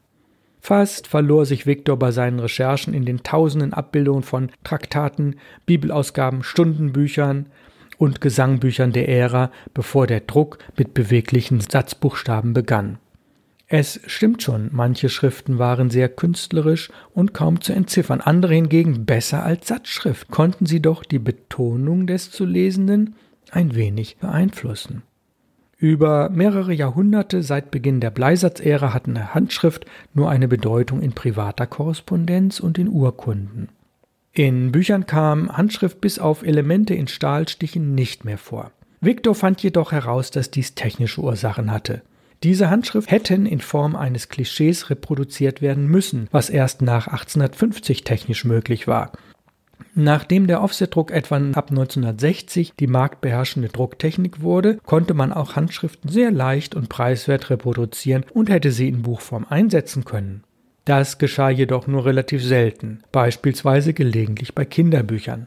Fast 0.61 1.09
verlor 1.09 1.45
sich 1.45 1.67
Viktor 1.67 1.99
bei 1.99 2.13
seinen 2.13 2.39
Recherchen 2.39 2.95
in 2.95 3.05
den 3.05 3.23
tausenden 3.23 3.73
Abbildungen 3.73 4.23
von 4.23 4.51
Traktaten, 4.63 5.37
Bibelausgaben, 5.67 6.45
Stundenbüchern 6.45 7.47
und 7.99 8.21
Gesangbüchern 8.21 8.93
der 8.93 9.09
Ära, 9.09 9.51
bevor 9.75 10.07
der 10.07 10.21
Druck 10.21 10.59
mit 10.77 10.95
beweglichen 10.95 11.61
Satzbuchstaben 11.61 12.53
begann. 12.53 12.99
Es 13.75 14.01
stimmt 14.07 14.43
schon, 14.43 14.69
manche 14.71 15.09
Schriften 15.09 15.59
waren 15.59 15.89
sehr 15.89 16.11
künstlerisch 16.11 16.91
und 17.15 17.33
kaum 17.33 17.63
zu 17.63 17.73
entziffern, 17.73 18.21
andere 18.21 18.53
hingegen 18.53 19.07
besser 19.07 19.45
als 19.45 19.67
Satzschrift, 19.67 20.31
konnten 20.31 20.67
sie 20.67 20.83
doch 20.83 21.05
die 21.05 21.19
Betonung 21.19 22.07
des 22.07 22.31
zu 22.31 22.45
Lesenden 22.45 23.15
ein 23.51 23.75
wenig 23.75 24.19
beeinflussen. 24.19 25.05
Über 25.79 26.29
mehrere 26.29 26.73
Jahrhunderte 26.73 27.43
seit 27.43 27.71
Beginn 27.71 28.01
der 28.01 28.11
Bleisatz-Ära 28.11 28.93
hatten 28.93 29.17
eine 29.17 29.35
Handschrift 29.35 29.87
nur 30.15 30.31
eine 30.31 30.49
Bedeutung 30.49 31.01
in 31.01 31.13
privater 31.13 31.67
Korrespondenz 31.67 32.61
und 32.61 32.79
in 32.79 32.89
Urkunden. 32.89 33.69
In 34.35 34.73
Büchern 34.73 35.05
kam 35.05 35.55
Handschrift 35.55 36.01
bis 36.01 36.19
auf 36.19 36.43
Elemente 36.43 36.95
in 36.95 37.07
Stahlstichen 37.07 37.95
nicht 37.95 38.25
mehr 38.25 38.39
vor. 38.39 38.73
Victor 39.03 39.35
fand 39.35 39.63
jedoch 39.63 39.93
heraus, 39.93 40.31
dass 40.31 40.51
dies 40.51 40.75
technische 40.75 41.21
Ursachen 41.21 41.71
hatte. 41.71 42.01
Diese 42.43 42.71
Handschrift 42.71 43.11
hätten 43.11 43.45
in 43.45 43.61
Form 43.61 43.95
eines 43.95 44.31
Klischees 44.31 44.89
reproduziert 44.89 45.61
werden 45.61 45.87
müssen, 45.87 46.29
was 46.31 46.49
erst 46.49 46.81
nach 46.81 47.09
1850 47.09 48.05
technisch 48.05 48.47
möglich 48.47 48.89
war. 48.89 49.13
Nachdem 49.95 50.47
der 50.47 50.63
Offsetdruck 50.63 51.11
etwa 51.11 51.37
ab 51.53 51.71
1960 51.71 52.73
die 52.81 52.87
marktbeherrschende 52.87 53.69
Drucktechnik 53.69 54.41
wurde, 54.41 54.79
konnte 54.87 55.13
man 55.13 55.35
auch 55.35 55.57
Handschriften 55.57 56.11
sehr 56.11 56.31
leicht 56.31 56.75
und 56.75 56.89
preiswert 56.89 57.51
reproduzieren 57.51 58.25
und 58.33 58.49
hätte 58.49 58.73
sie 58.73 58.89
in 58.89 59.03
Buchform 59.03 59.47
einsetzen 59.49 60.07
können. 60.07 60.43
Das 60.85 61.19
geschah 61.19 61.51
jedoch 61.51 61.87
nur 61.87 62.05
relativ 62.05 62.43
selten, 62.43 63.03
beispielsweise 63.13 63.95
gelegentlich 63.95 64.55
bei 64.55 64.65
Kinderbüchern. 64.65 65.47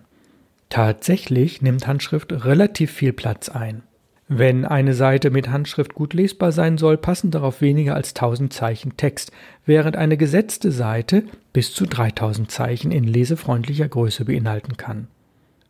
Tatsächlich 0.70 1.62
nimmt 1.62 1.88
Handschrift 1.88 2.32
relativ 2.46 2.92
viel 2.92 3.14
Platz 3.14 3.50
ein. 3.50 3.84
Wenn 4.28 4.66
eine 4.66 4.96
Seite 4.96 5.30
mit 5.30 5.50
Handschrift 5.50 5.94
gut 5.94 6.14
lesbar 6.14 6.52
sein 6.52 6.80
soll, 6.80 6.98
passen 6.98 7.30
darauf 7.30 7.62
weniger 7.62 7.94
als 7.94 8.16
1000 8.16 8.52
Zeichen 8.52 8.98
Text, 8.98 9.32
während 9.66 9.98
eine 9.98 10.18
gesetzte 10.18 10.72
Seite 10.72 11.24
bis 11.54 11.74
zu 11.74 11.86
3000 11.86 12.50
Zeichen 12.50 12.92
in 12.92 13.04
lesefreundlicher 13.04 13.88
Größe 13.88 14.26
beinhalten 14.26 14.78
kann. 14.78 15.08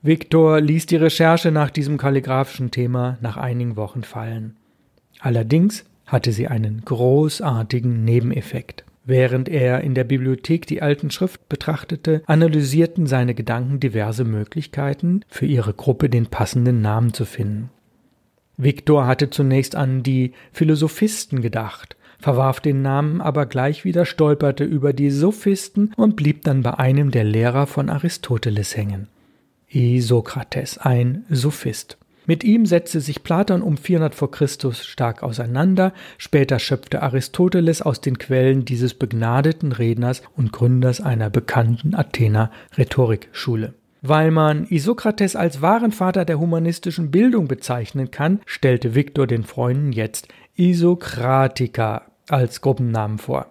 Viktor 0.02 0.62
ließ 0.62 0.86
die 0.86 0.96
Recherche 0.96 1.52
nach 1.52 1.70
diesem 1.70 1.98
kalligraphischen 1.98 2.72
Thema 2.72 3.18
nach 3.20 3.36
einigen 3.36 3.76
Wochen 3.76 4.04
fallen. 4.04 4.56
Allerdings 5.20 5.84
hatte 6.06 6.32
sie 6.32 6.48
einen 6.48 6.86
großartigen 6.86 8.06
Nebeneffekt. 8.06 8.86
Während 9.06 9.50
er 9.50 9.82
in 9.82 9.94
der 9.94 10.04
Bibliothek 10.04 10.66
die 10.66 10.82
alten 10.82 11.12
Schrift 11.12 11.48
betrachtete, 11.48 12.24
analysierten 12.26 13.06
seine 13.06 13.36
Gedanken 13.36 13.80
diverse 13.80 14.24
Möglichkeiten, 14.24 15.22
für 15.28 15.46
ihre 15.46 15.74
Gruppe 15.74 16.10
den 16.10 16.26
passenden 16.26 16.82
Namen 16.82 17.14
zu 17.14 17.26
finden. 17.26 17.70
Viktor 18.58 19.06
hatte 19.06 19.30
zunächst 19.30 19.76
an 19.76 20.02
die 20.02 20.34
Philosophisten 20.52 21.42
gedacht, 21.42 21.96
verwarf 22.20 22.60
den 22.62 22.82
Namen 22.82 23.22
aber 23.22 23.46
gleich 23.46 23.86
wieder, 23.86 24.06
stolperte 24.06 24.64
über 24.64 24.92
die 24.92 25.12
Sophisten 25.12 25.94
und 25.96 26.16
blieb 26.16 26.44
dann 26.44 26.64
bei 26.64 26.74
einem 26.74 27.12
der 27.12 27.26
Lehrer 27.26 27.68
von 27.68 27.90
Aristoteles 27.90 28.76
hängen. 28.76 29.08
Isokrates, 29.70 30.78
ein 30.80 31.26
Sophist. 31.30 31.98
Mit 32.28 32.44
ihm 32.44 32.66
setzte 32.66 33.02
sich 33.02 33.24
Platon 33.24 33.62
um 33.62 33.78
400 33.78 34.16
vor 34.16 34.32
Christus 34.32 34.86
stark 34.86 35.22
auseinander, 35.22 35.94
später 36.18 36.58
schöpfte 36.60 37.04
Aristoteles 37.04 37.82
aus 37.82 38.02
den 38.02 38.18
Quellen 38.18 38.66
dieses 38.66 38.96
begnadeten 38.96 39.72
Redners 39.72 40.24
und 40.36 40.52
Gründers 40.52 41.02
einer 41.02 41.30
bekannten 41.30 41.94
Athener 41.94 42.52
Rhetorikschule. 42.78 43.74
Weil 44.02 44.32
man 44.32 44.66
Isokrates 44.68 45.36
als 45.36 45.62
wahren 45.62 45.92
Vater 45.92 46.26
der 46.26 46.40
humanistischen 46.40 47.12
Bildung 47.12 47.48
bezeichnen 47.48 48.12
kann, 48.12 48.40
stellte 48.46 48.94
Viktor 48.94 49.26
den 49.28 49.44
Freunden 49.44 49.92
jetzt 49.92 50.28
Isokratiker 50.56 52.04
als 52.30 52.62
Gruppennamen 52.62 53.18
vor. 53.18 53.48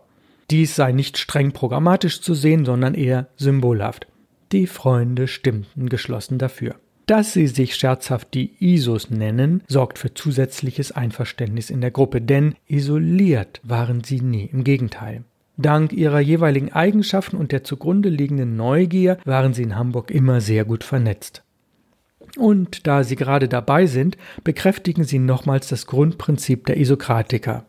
Dies 0.51 0.77
sei 0.77 0.93
nicht 0.93 1.19
streng 1.19 1.53
programmatisch 1.53 2.21
zu 2.21 2.35
sehen, 2.35 2.65
sondern 2.65 2.95
eher 2.95 3.29
symbolhaft. 3.37 4.07
Die 4.53 4.67
Freunde 4.67 5.27
stimmten 5.27 5.89
geschlossen 5.89 6.39
dafür. 6.39 6.77
Dass 7.07 7.35
sie 7.35 7.47
sich 7.47 7.75
scherzhaft 7.77 8.33
die 8.33 8.53
Isos 8.61 9.11
nennen, 9.11 9.63
sorgt 9.69 9.99
für 9.99 10.15
zusätzliches 10.15 10.93
Einverständnis 10.93 11.69
in 11.69 11.81
der 11.81 11.91
Gruppe, 11.91 12.23
denn 12.23 12.55
isoliert 12.67 13.61
waren 13.63 14.03
sie 14.03 14.21
nie, 14.21 14.47
im 14.47 14.65
Gegenteil. 14.65 15.25
Dank 15.57 15.93
ihrer 15.93 16.21
jeweiligen 16.21 16.73
Eigenschaften 16.73 17.37
und 17.37 17.53
der 17.53 17.63
zugrunde 17.63 18.09
liegenden 18.09 18.57
Neugier 18.57 19.19
waren 19.25 19.55
sie 19.55 19.63
in 19.63 19.77
Hamburg 19.77 20.11
immer 20.11 20.41
sehr 20.41 20.65
gut 20.65 20.83
vernetzt. 20.83 21.43
Und 22.37 22.87
da 22.87 23.05
Sie 23.05 23.17
gerade 23.17 23.49
dabei 23.49 23.87
sind, 23.87 24.17
bekräftigen 24.43 25.05
Sie 25.05 25.21
nochmals 25.21 25.69
das 25.69 25.87
Grundprinzip 25.87 26.67
der 26.67 26.77
Isokratiker. 26.79 27.65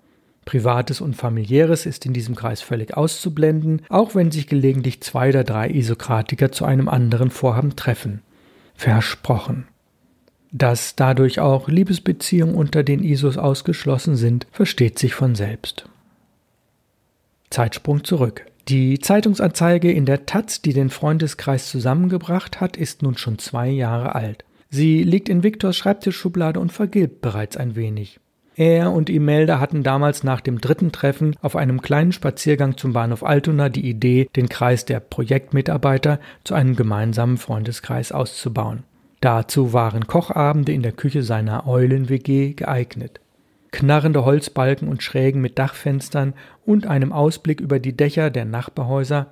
Privates 0.46 1.02
und 1.02 1.16
familiäres 1.16 1.86
ist 1.86 2.06
in 2.06 2.14
diesem 2.14 2.36
Kreis 2.36 2.62
völlig 2.62 2.96
auszublenden, 2.96 3.82
auch 3.90 4.16
wenn 4.16 4.32
sich 4.32 4.48
gelegentlich 4.48 5.02
zwei 5.02 5.30
oder 5.30 5.44
drei 5.44 5.70
Isokratiker 5.70 6.52
zu 6.52 6.66
einem 6.66 6.88
anderen 6.88 7.30
Vorhaben 7.30 7.76
treffen. 7.76 8.22
Versprochen. 8.76 9.68
Dass 10.52 10.96
dadurch 10.96 11.40
auch 11.40 11.68
Liebesbeziehungen 11.68 12.56
unter 12.56 12.84
den 12.84 13.04
Isos 13.04 13.38
ausgeschlossen 13.38 14.16
sind, 14.16 14.48
versteht 14.52 15.00
sich 15.00 15.14
von 15.14 15.36
selbst. 15.36 15.90
Zeitsprung 17.50 18.04
zurück. 18.04 18.46
Die 18.68 19.00
Zeitungsanzeige 19.00 19.92
in 19.92 20.06
der 20.06 20.26
Taz, 20.26 20.62
die 20.62 20.74
den 20.74 20.90
Freundeskreis 20.90 21.70
zusammengebracht 21.70 22.62
hat, 22.62 22.78
ist 22.78 23.04
nun 23.04 23.18
schon 23.18 23.38
zwei 23.38 23.70
Jahre 23.70 24.16
alt. 24.16 24.44
Sie 24.70 25.04
liegt 25.04 25.30
in 25.30 25.44
Viktors 25.44 25.78
Schreibtischschublade 25.78 26.60
und 26.60 26.72
vergilbt 26.72 27.22
bereits 27.22 27.58
ein 27.58 27.76
wenig. 27.76 28.20
Er 28.56 28.92
und 28.92 29.10
Imelda 29.10 29.60
hatten 29.60 29.84
damals 29.84 30.24
nach 30.24 30.42
dem 30.42 30.62
dritten 30.62 30.92
Treffen 30.92 31.36
auf 31.42 31.56
einem 31.56 31.82
kleinen 31.82 32.14
Spaziergang 32.14 32.78
zum 32.78 32.94
Bahnhof 32.94 33.24
Altona 33.24 33.70
die 33.70 33.88
Idee, 33.90 34.30
den 34.36 34.50
Kreis 34.50 34.86
der 34.86 35.00
Projektmitarbeiter 35.00 36.20
zu 36.44 36.54
einem 36.54 36.76
gemeinsamen 36.76 37.38
Freundeskreis 37.38 38.12
auszubauen. 38.12 38.84
Dazu 39.20 39.74
waren 39.74 40.08
Kochabende 40.08 40.72
in 40.72 40.84
der 40.84 40.94
Küche 40.94 41.24
seiner 41.24 41.68
Eulen-WG 41.68 42.54
geeignet 42.54 43.20
knarrende 43.76 44.24
Holzbalken 44.24 44.88
und 44.88 45.04
Schrägen 45.04 45.42
mit 45.42 45.60
Dachfenstern 45.60 46.34
und 46.66 46.88
einem 46.88 47.12
Ausblick 47.12 47.60
über 47.60 47.78
die 47.80 47.96
Dächer 47.96 48.30
der 48.30 48.46
Nachbarhäuser 48.46 49.28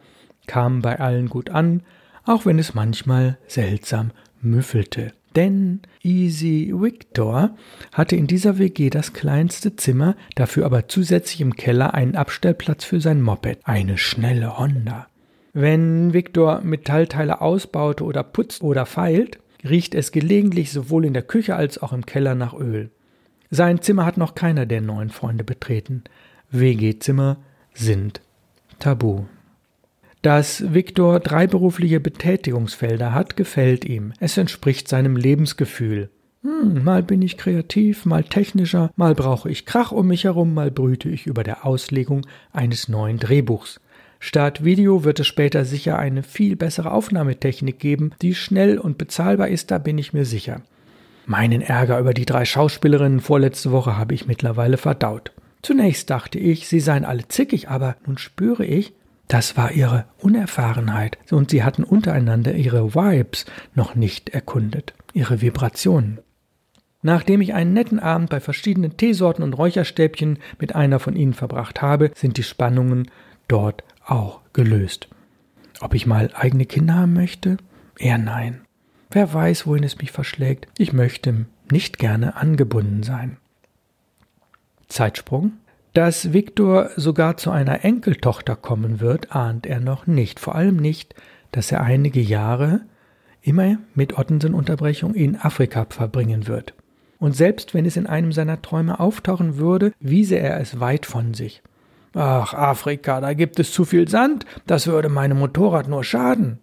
kamen 0.47 0.81
bei 0.81 0.99
allen 0.99 1.29
gut 1.29 1.49
an, 1.49 1.81
auch 2.25 2.45
wenn 2.45 2.59
es 2.59 2.73
manchmal 2.73 3.37
seltsam 3.47 4.11
müffelte. 4.41 5.13
Denn 5.35 5.81
Easy 6.01 6.71
Victor 6.75 7.55
hatte 7.91 8.15
in 8.15 8.27
dieser 8.27 8.59
WG 8.59 8.89
das 8.89 9.13
kleinste 9.13 9.75
Zimmer, 9.75 10.15
dafür 10.35 10.65
aber 10.65 10.87
zusätzlich 10.87 11.41
im 11.41 11.55
Keller 11.55 11.93
einen 11.93 12.15
Abstellplatz 12.15 12.83
für 12.83 13.01
sein 13.01 13.21
Moped, 13.21 13.59
eine 13.63 13.97
schnelle 13.97 14.57
Honda. 14.57 15.07
Wenn 15.53 16.13
Victor 16.13 16.61
Metallteile 16.61 17.41
ausbaute 17.41 18.03
oder 18.03 18.23
putzt 18.23 18.63
oder 18.63 18.85
feilt, 18.85 19.39
riecht 19.63 19.95
es 19.95 20.11
gelegentlich 20.11 20.71
sowohl 20.71 21.05
in 21.05 21.13
der 21.13 21.23
Küche 21.23 21.55
als 21.55 21.81
auch 21.81 21.93
im 21.93 22.05
Keller 22.05 22.35
nach 22.35 22.53
Öl. 22.53 22.91
Sein 23.49 23.81
Zimmer 23.81 24.05
hat 24.05 24.17
noch 24.17 24.35
keiner 24.35 24.65
der 24.65 24.81
neuen 24.81 25.09
Freunde 25.09 25.43
betreten. 25.43 26.03
WG-Zimmer 26.49 27.37
sind 27.73 28.21
tabu. 28.79 29.25
Dass 30.23 30.73
Viktor 30.73 31.19
drei 31.19 31.47
berufliche 31.47 31.99
Betätigungsfelder 31.99 33.13
hat, 33.13 33.35
gefällt 33.35 33.83
ihm. 33.83 34.13
Es 34.21 34.37
entspricht 34.37 34.87
seinem 34.87 35.17
Lebensgefühl. 35.17 36.09
Hm, 36.43 36.81
mal 36.81 37.03
bin 37.03 37.21
ich 37.21 37.37
kreativ, 37.37 38.05
mal 38.05 38.23
technischer, 38.23 38.89
mal 38.95 39.15
brauche 39.15 39.51
ich 39.51 39.65
Krach 39.65 39.91
um 39.91 40.07
mich 40.07 40.23
herum, 40.23 40.53
mal 40.53 40.71
brüte 40.71 41.09
ich 41.09 41.27
über 41.27 41.43
der 41.43 41.65
Auslegung 41.65 42.25
eines 42.53 42.87
neuen 42.87 43.19
Drehbuchs. 43.19 43.81
Statt 44.21 44.63
Video 44.63 45.03
wird 45.03 45.19
es 45.19 45.27
später 45.27 45.65
sicher 45.65 45.99
eine 45.99 46.23
viel 46.23 46.55
bessere 46.55 46.91
Aufnahmetechnik 46.91 47.77
geben, 47.77 48.11
die 48.21 48.33
schnell 48.33 48.77
und 48.77 48.97
bezahlbar 48.97 49.49
ist, 49.49 49.71
da 49.71 49.77
bin 49.77 49.97
ich 49.97 50.13
mir 50.13 50.23
sicher. 50.23 50.61
Meinen 51.25 51.61
Ärger 51.61 51.99
über 51.99 52.13
die 52.13 52.25
drei 52.25 52.45
Schauspielerinnen 52.45 53.19
vorletzte 53.19 53.73
Woche 53.73 53.97
habe 53.97 54.13
ich 54.13 54.25
mittlerweile 54.25 54.77
verdaut. 54.77 55.33
Zunächst 55.61 56.09
dachte 56.09 56.39
ich, 56.39 56.69
sie 56.69 56.79
seien 56.79 57.03
alle 57.03 57.27
zickig, 57.27 57.67
aber 57.67 57.97
nun 58.05 58.17
spüre 58.17 58.65
ich, 58.65 58.93
das 59.33 59.57
war 59.57 59.71
ihre 59.71 60.05
Unerfahrenheit 60.19 61.17
und 61.31 61.49
sie 61.49 61.63
hatten 61.63 61.83
untereinander 61.83 62.53
ihre 62.53 62.93
Vibes 62.93 63.47
noch 63.73 63.95
nicht 63.95 64.29
erkundet, 64.29 64.93
ihre 65.11 65.41
Vibrationen. 65.41 66.19
Nachdem 67.01 67.41
ich 67.41 67.55
einen 67.55 67.73
netten 67.73 67.99
Abend 67.99 68.29
bei 68.29 68.39
verschiedenen 68.39 68.95
Teesorten 68.95 69.41
und 69.41 69.53
Räucherstäbchen 69.53 70.37
mit 70.59 70.75
einer 70.75 70.99
von 70.99 71.15
ihnen 71.15 71.33
verbracht 71.33 71.81
habe, 71.81 72.11
sind 72.13 72.37
die 72.37 72.43
Spannungen 72.43 73.09
dort 73.47 73.83
auch 74.05 74.41
gelöst. 74.53 75.07
Ob 75.81 75.95
ich 75.95 76.05
mal 76.05 76.29
eigene 76.35 76.67
Kinder 76.67 76.93
haben 76.93 77.13
möchte? 77.13 77.57
Eher 77.97 78.19
nein. 78.19 78.61
Wer 79.09 79.33
weiß, 79.33 79.65
wohin 79.65 79.83
es 79.83 79.97
mich 79.97 80.11
verschlägt. 80.11 80.67
Ich 80.77 80.93
möchte 80.93 81.47
nicht 81.71 81.97
gerne 81.97 82.35
angebunden 82.35 83.01
sein. 83.01 83.37
Zeitsprung. 84.89 85.53
Dass 85.93 86.33
Viktor 86.33 86.89
sogar 86.95 87.37
zu 87.37 87.51
einer 87.51 87.85
Enkeltochter 87.85 88.55
kommen 88.55 88.99
wird, 88.99 89.35
ahnt 89.35 89.67
er 89.67 89.79
noch 89.79 90.07
nicht. 90.07 90.39
Vor 90.39 90.55
allem 90.55 90.77
nicht, 90.77 91.13
dass 91.51 91.71
er 91.71 91.81
einige 91.81 92.19
Jahre 92.19 92.81
immer 93.43 93.77
mit 93.93 94.17
Ottensen-Unterbrechung 94.17 95.13
in 95.13 95.35
Afrika 95.39 95.85
verbringen 95.87 96.47
wird. 96.47 96.73
Und 97.19 97.35
selbst 97.35 97.73
wenn 97.73 97.85
es 97.85 97.95
in 97.95 98.07
einem 98.07 98.31
seiner 98.31 98.61
Träume 98.61 98.99
auftauchen 98.99 99.57
würde, 99.57 99.93
wiese 99.99 100.37
er 100.37 100.59
es 100.59 100.79
weit 100.79 101.05
von 101.05 101.33
sich. 101.35 101.61
Ach, 102.15 102.53
Afrika, 102.53 103.21
da 103.21 103.33
gibt 103.33 103.59
es 103.59 103.71
zu 103.71 103.85
viel 103.85 104.07
Sand, 104.07 104.45
das 104.67 104.87
würde 104.87 105.09
meinem 105.09 105.39
Motorrad 105.39 105.87
nur 105.87 106.03
schaden. 106.03 106.59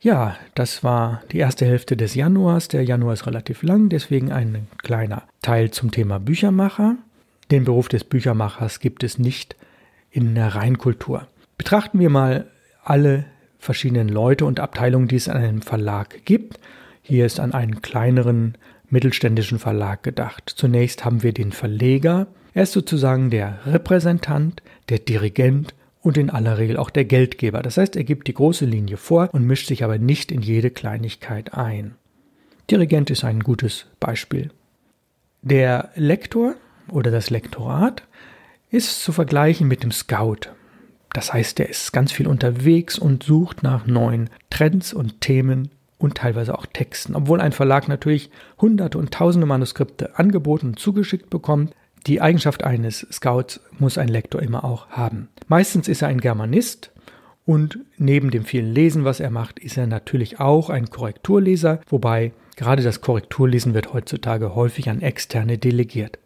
Ja, 0.00 0.36
das 0.54 0.82
war 0.82 1.22
die 1.30 1.38
erste 1.38 1.64
Hälfte 1.64 1.96
des 1.96 2.14
Januars. 2.14 2.68
Der 2.68 2.84
Januar 2.84 3.14
ist 3.14 3.26
relativ 3.26 3.62
lang, 3.62 3.88
deswegen 3.88 4.32
ein 4.32 4.66
kleiner 4.82 5.22
Teil 5.42 5.70
zum 5.70 5.90
Thema 5.92 6.18
Büchermacher. 6.18 6.96
Den 7.50 7.64
Beruf 7.64 7.88
des 7.88 8.04
Büchermachers 8.04 8.80
gibt 8.80 9.02
es 9.04 9.18
nicht 9.18 9.56
in 10.10 10.34
der 10.34 10.54
Reinkultur. 10.54 11.26
Betrachten 11.58 11.98
wir 11.98 12.10
mal 12.10 12.46
alle 12.82 13.24
verschiedenen 13.58 14.08
Leute 14.08 14.44
und 14.44 14.60
Abteilungen, 14.60 15.08
die 15.08 15.16
es 15.16 15.28
an 15.28 15.36
einem 15.36 15.62
Verlag 15.62 16.24
gibt. 16.24 16.58
Hier 17.02 17.26
ist 17.26 17.40
an 17.40 17.52
einen 17.52 17.82
kleineren 17.82 18.56
mittelständischen 18.90 19.58
Verlag 19.58 20.02
gedacht. 20.02 20.52
Zunächst 20.54 21.04
haben 21.04 21.22
wir 21.22 21.32
den 21.32 21.52
Verleger. 21.52 22.26
Er 22.54 22.64
ist 22.64 22.72
sozusagen 22.72 23.30
der 23.30 23.60
Repräsentant, 23.66 24.62
der 24.88 24.98
Dirigent 24.98 25.74
und 26.02 26.18
in 26.18 26.30
aller 26.30 26.58
Regel 26.58 26.76
auch 26.76 26.90
der 26.90 27.04
Geldgeber. 27.04 27.62
Das 27.62 27.76
heißt, 27.76 27.96
er 27.96 28.04
gibt 28.04 28.26
die 28.28 28.34
große 28.34 28.66
Linie 28.66 28.96
vor 28.96 29.30
und 29.32 29.46
mischt 29.46 29.68
sich 29.68 29.84
aber 29.84 29.98
nicht 29.98 30.32
in 30.32 30.42
jede 30.42 30.70
Kleinigkeit 30.70 31.54
ein. 31.54 31.94
Dirigent 32.70 33.10
ist 33.10 33.24
ein 33.24 33.40
gutes 33.40 33.86
Beispiel. 34.00 34.50
Der 35.42 35.90
Lektor 35.94 36.54
oder 36.92 37.10
das 37.10 37.30
Lektorat 37.30 38.02
ist 38.70 39.02
zu 39.02 39.12
vergleichen 39.12 39.68
mit 39.68 39.82
dem 39.82 39.92
Scout. 39.92 40.50
Das 41.12 41.32
heißt, 41.32 41.60
er 41.60 41.68
ist 41.68 41.92
ganz 41.92 42.10
viel 42.10 42.26
unterwegs 42.26 42.98
und 42.98 43.22
sucht 43.22 43.62
nach 43.62 43.86
neuen 43.86 44.30
Trends 44.48 44.94
und 44.94 45.20
Themen 45.20 45.70
und 45.98 46.16
teilweise 46.16 46.56
auch 46.56 46.66
Texten. 46.66 47.14
Obwohl 47.14 47.40
ein 47.40 47.52
Verlag 47.52 47.86
natürlich 47.86 48.30
hunderte 48.60 48.98
und 48.98 49.12
tausende 49.12 49.46
Manuskripte 49.46 50.18
angeboten 50.18 50.68
und 50.68 50.78
zugeschickt 50.78 51.28
bekommt, 51.30 51.74
die 52.06 52.20
Eigenschaft 52.20 52.64
eines 52.64 53.06
Scouts 53.12 53.60
muss 53.78 53.98
ein 53.98 54.08
Lektor 54.08 54.42
immer 54.42 54.64
auch 54.64 54.88
haben. 54.88 55.28
Meistens 55.46 55.86
ist 55.86 56.02
er 56.02 56.08
ein 56.08 56.20
Germanist 56.20 56.90
und 57.44 57.78
neben 57.98 58.30
dem 58.30 58.44
vielen 58.44 58.72
Lesen, 58.72 59.04
was 59.04 59.20
er 59.20 59.30
macht, 59.30 59.58
ist 59.58 59.76
er 59.76 59.86
natürlich 59.86 60.40
auch 60.40 60.70
ein 60.70 60.90
Korrekturleser, 60.90 61.80
wobei 61.88 62.32
gerade 62.56 62.82
das 62.82 63.00
Korrekturlesen 63.00 63.74
wird 63.74 63.92
heutzutage 63.92 64.54
häufig 64.54 64.88
an 64.88 65.02
Externe 65.02 65.58
delegiert. 65.58 66.18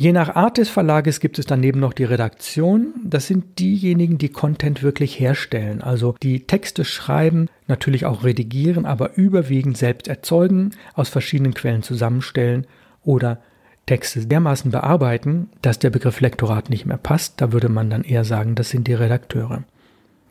Je 0.00 0.12
nach 0.12 0.36
Art 0.36 0.58
des 0.58 0.68
Verlages 0.68 1.18
gibt 1.18 1.40
es 1.40 1.46
daneben 1.46 1.80
noch 1.80 1.92
die 1.92 2.04
Redaktion. 2.04 2.94
Das 3.02 3.26
sind 3.26 3.58
diejenigen, 3.58 4.16
die 4.16 4.28
Content 4.28 4.84
wirklich 4.84 5.18
herstellen, 5.18 5.82
also 5.82 6.14
die 6.22 6.46
Texte 6.46 6.84
schreiben, 6.84 7.48
natürlich 7.66 8.06
auch 8.06 8.22
redigieren, 8.22 8.86
aber 8.86 9.16
überwiegend 9.16 9.76
selbst 9.76 10.06
erzeugen, 10.06 10.70
aus 10.94 11.08
verschiedenen 11.08 11.52
Quellen 11.52 11.82
zusammenstellen 11.82 12.64
oder 13.02 13.40
Texte 13.86 14.24
dermaßen 14.24 14.70
bearbeiten, 14.70 15.48
dass 15.62 15.80
der 15.80 15.90
Begriff 15.90 16.20
Lektorat 16.20 16.70
nicht 16.70 16.86
mehr 16.86 16.96
passt. 16.96 17.40
Da 17.40 17.50
würde 17.50 17.68
man 17.68 17.90
dann 17.90 18.04
eher 18.04 18.22
sagen, 18.22 18.54
das 18.54 18.70
sind 18.70 18.86
die 18.86 18.94
Redakteure. 18.94 19.64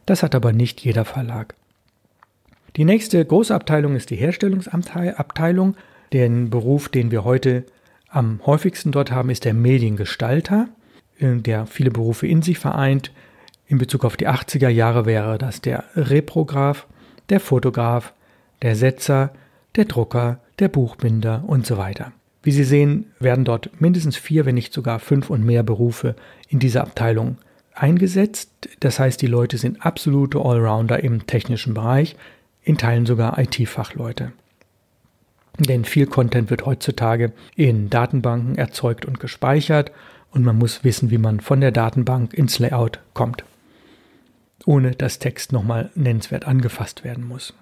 Das 0.06 0.23
hat 0.23 0.34
aber 0.34 0.53
nicht 0.53 0.80
jeder 0.80 1.03
Verlag. 1.03 1.56
Die 2.77 2.86
nächste 2.86 3.25
große 3.25 3.53
Abteilung 3.53 3.97
ist 3.97 4.12
die 4.12 4.15
Herstellungsabteilung. 4.15 5.75
Den 6.13 6.49
Beruf, 6.49 6.88
den 6.88 7.12
wir 7.12 7.25
heute 7.25 7.65
am 8.10 8.39
häufigsten 8.46 8.91
dort 8.91 9.12
haben, 9.12 9.30
ist 9.30 9.46
der 9.46 9.54
Mediengestalter, 9.54 10.70
äh, 11.20 11.36
der 11.36 11.65
viele 11.65 11.91
Berufe 11.91 12.28
in 12.28 12.41
sich 12.41 12.60
vereint. 12.60 13.12
In 13.67 13.78
Bezug 13.78 14.06
auf 14.06 14.17
die 14.17 14.28
80er 14.28 14.70
Jahre 14.70 15.06
wäre 15.06 15.38
das 15.38 15.62
der 15.62 15.84
Reprograph, 15.96 16.88
der 17.30 17.39
Fotograf, 17.39 18.13
der 18.62 18.76
Setzer, 18.76 19.32
der 19.76 19.86
Drucker, 19.86 20.39
der 20.60 20.70
Buchbinder 20.70 21.43
und 21.46 21.65
so 21.65 21.78
weiter. 21.78 22.13
Wie 22.43 22.52
Sie 22.52 22.63
sehen, 22.63 23.12
werden 23.20 23.46
dort 23.46 23.82
mindestens 23.82 24.15
vier, 24.15 24.46
wenn 24.46 24.56
nicht 24.56 24.74
sogar 24.74 25.00
fünf 25.00 25.30
und 25.30 25.46
mehr 25.46 25.63
Berufe 25.63 26.15
in 26.48 26.60
dieser 26.60 26.82
Abteilung 26.82 27.38
eingesetzt. 27.74 28.50
Das 28.80 29.00
heißt, 29.00 29.22
die 29.22 29.28
Leute 29.28 29.58
sind 29.58 29.86
absolute 29.86 30.39
Allrounder 30.39 31.04
im 31.04 31.28
technischen 31.28 31.74
Bereich, 31.74 32.15
in 32.63 32.78
Teilen 32.78 33.06
sogar 33.06 33.38
IT-Fachleute. 33.38 34.32
Denn 35.60 35.86
viel 35.86 36.06
Content 36.06 36.50
wird 36.50 36.65
heutzutage 36.65 37.32
in 37.56 37.89
Datenbanken 37.89 38.58
erzeugt 38.58 39.06
und 39.06 39.20
gespeichert 39.20 39.91
und 40.32 40.43
man 40.43 40.58
muss 40.58 40.84
wissen, 40.84 41.10
wie 41.10 41.17
man 41.17 41.39
von 41.39 41.62
der 41.62 41.72
Datenbank 41.72 42.34
ins 42.34 42.60
Layout 42.60 43.00
kommt, 43.13 43.43
ohne 44.65 44.91
dass 44.91 45.20
Text 45.20 45.52
nochmal 45.52 45.89
nennenswert 45.96 46.46
angefasst 46.46 47.04
werden 47.04 47.28
muss. 47.28 47.54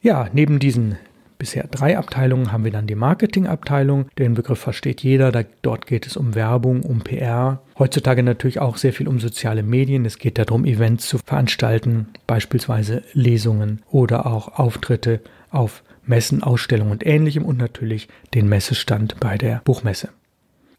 Ja, 0.00 0.28
neben 0.32 0.58
diesen 0.58 0.96
bisher 1.42 1.66
drei 1.68 1.98
Abteilungen 1.98 2.52
haben 2.52 2.62
wir 2.62 2.70
dann 2.70 2.86
die 2.86 2.94
Marketingabteilung. 2.94 4.06
Den 4.16 4.34
Begriff 4.34 4.60
versteht 4.60 5.02
jeder. 5.02 5.32
Da, 5.32 5.42
dort 5.62 5.88
geht 5.88 6.06
es 6.06 6.16
um 6.16 6.36
Werbung, 6.36 6.82
um 6.82 7.00
PR. 7.00 7.60
Heutzutage 7.78 8.22
natürlich 8.22 8.60
auch 8.60 8.76
sehr 8.76 8.92
viel 8.92 9.08
um 9.08 9.18
soziale 9.18 9.64
Medien. 9.64 10.04
Es 10.04 10.18
geht 10.18 10.38
darum, 10.38 10.64
Events 10.64 11.08
zu 11.08 11.18
veranstalten, 11.18 12.06
beispielsweise 12.28 13.02
Lesungen 13.12 13.82
oder 13.90 14.26
auch 14.26 14.56
Auftritte 14.56 15.20
auf 15.50 15.82
Messen, 16.04 16.42
Ausstellungen 16.42 16.92
und 16.92 17.06
ähnlichem 17.06 17.44
und 17.44 17.58
natürlich 17.58 18.08
den 18.34 18.48
Messestand 18.48 19.20
bei 19.20 19.38
der 19.38 19.62
Buchmesse. 19.64 20.08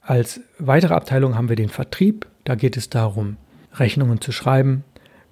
Als 0.01 0.41
weitere 0.59 0.93
Abteilung 0.93 1.35
haben 1.35 1.49
wir 1.49 1.55
den 1.55 1.69
Vertrieb. 1.69 2.27
Da 2.43 2.55
geht 2.55 2.75
es 2.75 2.89
darum, 2.89 3.37
Rechnungen 3.75 4.19
zu 4.19 4.31
schreiben, 4.31 4.83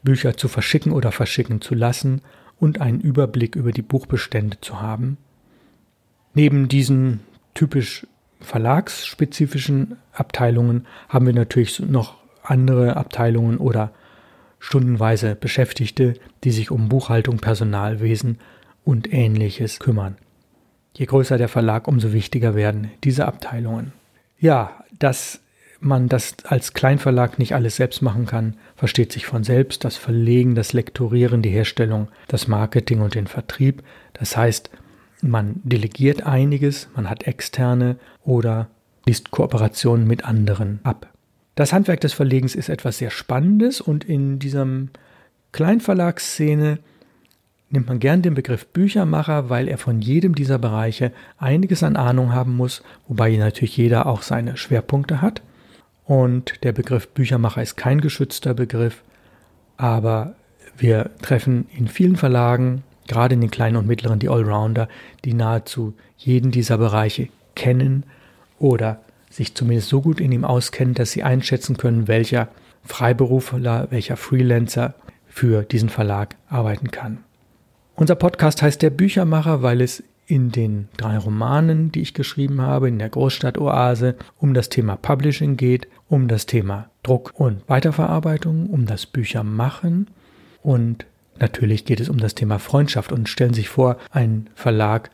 Bücher 0.01 0.37
zu 0.37 0.47
verschicken 0.47 0.93
oder 0.93 1.11
verschicken 1.11 1.61
zu 1.61 1.75
lassen 1.75 2.21
und 2.57 2.79
einen 2.79 3.01
Überblick 3.01 3.55
über 3.55 3.71
die 3.71 3.81
Buchbestände 3.81 4.57
zu 4.61 4.81
haben. 4.81 5.17
Neben 6.33 6.69
diesen 6.69 7.19
typisch 7.53 8.07
verlagsspezifischen 8.39 9.97
Abteilungen 10.13 10.87
haben 11.09 11.25
wir 11.25 11.33
natürlich 11.33 11.79
noch 11.79 12.17
andere 12.43 12.95
Abteilungen 12.95 13.57
oder 13.57 13.91
stundenweise 14.59 15.35
Beschäftigte, 15.35 16.13
die 16.43 16.51
sich 16.51 16.71
um 16.71 16.87
Buchhaltung, 16.87 17.37
Personalwesen 17.37 18.39
und 18.83 19.13
ähnliches 19.13 19.79
kümmern. 19.79 20.17
Je 20.93 21.05
größer 21.05 21.37
der 21.37 21.47
Verlag, 21.47 21.87
umso 21.87 22.13
wichtiger 22.13 22.55
werden 22.55 22.91
diese 23.03 23.25
Abteilungen. 23.25 23.93
Ja, 24.39 24.83
das 24.99 25.41
man 25.81 26.07
das 26.07 26.35
als 26.45 26.73
Kleinverlag 26.73 27.39
nicht 27.39 27.55
alles 27.55 27.75
selbst 27.75 28.01
machen 28.01 28.27
kann, 28.27 28.55
versteht 28.75 29.11
sich 29.11 29.25
von 29.25 29.43
selbst. 29.43 29.83
Das 29.83 29.97
Verlegen, 29.97 30.55
das 30.55 30.73
Lektorieren, 30.73 31.41
die 31.41 31.49
Herstellung, 31.49 32.07
das 32.27 32.47
Marketing 32.47 33.01
und 33.01 33.15
den 33.15 33.27
Vertrieb. 33.27 33.83
Das 34.13 34.37
heißt, 34.37 34.69
man 35.21 35.59
delegiert 35.63 36.23
einiges, 36.23 36.87
man 36.95 37.09
hat 37.09 37.23
externe 37.23 37.97
oder 38.23 38.67
liest 39.05 39.31
Kooperationen 39.31 40.07
mit 40.07 40.23
anderen 40.23 40.79
ab. 40.83 41.07
Das 41.55 41.73
Handwerk 41.73 41.99
des 42.01 42.13
Verlegens 42.13 42.55
ist 42.55 42.69
etwas 42.69 42.99
sehr 42.99 43.09
Spannendes 43.09 43.81
und 43.81 44.03
in 44.03 44.39
diesem 44.39 44.89
Kleinverlagsszene 45.51 46.79
nimmt 47.71 47.87
man 47.87 47.99
gern 47.99 48.21
den 48.21 48.33
Begriff 48.33 48.67
Büchermacher, 48.67 49.49
weil 49.49 49.67
er 49.67 49.77
von 49.77 50.01
jedem 50.01 50.35
dieser 50.35 50.57
Bereiche 50.57 51.11
einiges 51.37 51.83
an 51.83 51.95
Ahnung 51.95 52.33
haben 52.33 52.55
muss, 52.55 52.83
wobei 53.07 53.35
natürlich 53.35 53.77
jeder 53.77 54.05
auch 54.05 54.21
seine 54.21 54.57
Schwerpunkte 54.57 55.21
hat. 55.21 55.41
Und 56.05 56.63
der 56.63 56.73
Begriff 56.73 57.07
Büchermacher 57.07 57.61
ist 57.61 57.77
kein 57.77 58.01
geschützter 58.01 58.53
Begriff, 58.53 59.03
aber 59.77 60.35
wir 60.77 61.11
treffen 61.21 61.67
in 61.75 61.87
vielen 61.87 62.15
Verlagen, 62.15 62.83
gerade 63.07 63.35
in 63.35 63.41
den 63.41 63.51
kleinen 63.51 63.77
und 63.77 63.87
mittleren, 63.87 64.19
die 64.19 64.29
Allrounder, 64.29 64.87
die 65.23 65.33
nahezu 65.33 65.93
jeden 66.17 66.51
dieser 66.51 66.77
Bereiche 66.77 67.29
kennen 67.55 68.03
oder 68.59 69.01
sich 69.29 69.55
zumindest 69.55 69.89
so 69.89 70.01
gut 70.01 70.19
in 70.19 70.31
ihm 70.31 70.45
auskennen, 70.45 70.93
dass 70.93 71.11
sie 71.11 71.23
einschätzen 71.23 71.77
können, 71.77 72.07
welcher 72.07 72.49
Freiberufler, 72.83 73.87
welcher 73.89 74.17
Freelancer 74.17 74.93
für 75.27 75.63
diesen 75.63 75.89
Verlag 75.89 76.35
arbeiten 76.49 76.91
kann. 76.91 77.23
Unser 77.95 78.15
Podcast 78.15 78.61
heißt 78.61 78.81
Der 78.81 78.89
Büchermacher, 78.89 79.61
weil 79.61 79.81
es 79.81 80.03
in 80.27 80.51
den 80.51 80.87
drei 80.97 81.17
Romanen, 81.17 81.91
die 81.91 82.01
ich 82.01 82.13
geschrieben 82.13 82.61
habe, 82.61 82.87
in 82.87 82.99
der 82.99 83.09
Großstadtoase, 83.09 84.15
um 84.39 84.53
das 84.53 84.69
Thema 84.69 84.95
Publishing 84.95 85.57
geht, 85.57 85.87
um 86.07 86.27
das 86.27 86.45
Thema 86.45 86.89
Druck 87.03 87.33
und 87.35 87.67
Weiterverarbeitung, 87.67 88.67
um 88.67 88.85
das 88.85 89.05
Büchermachen 89.05 90.07
und 90.61 91.05
natürlich 91.39 91.85
geht 91.85 91.99
es 91.99 92.09
um 92.09 92.17
das 92.17 92.35
Thema 92.35 92.59
Freundschaft. 92.59 93.11
Und 93.11 93.29
stellen 93.29 93.53
Sie 93.53 93.61
sich 93.61 93.69
vor, 93.69 93.97
ein 94.11 94.49
Verlag 94.55 95.09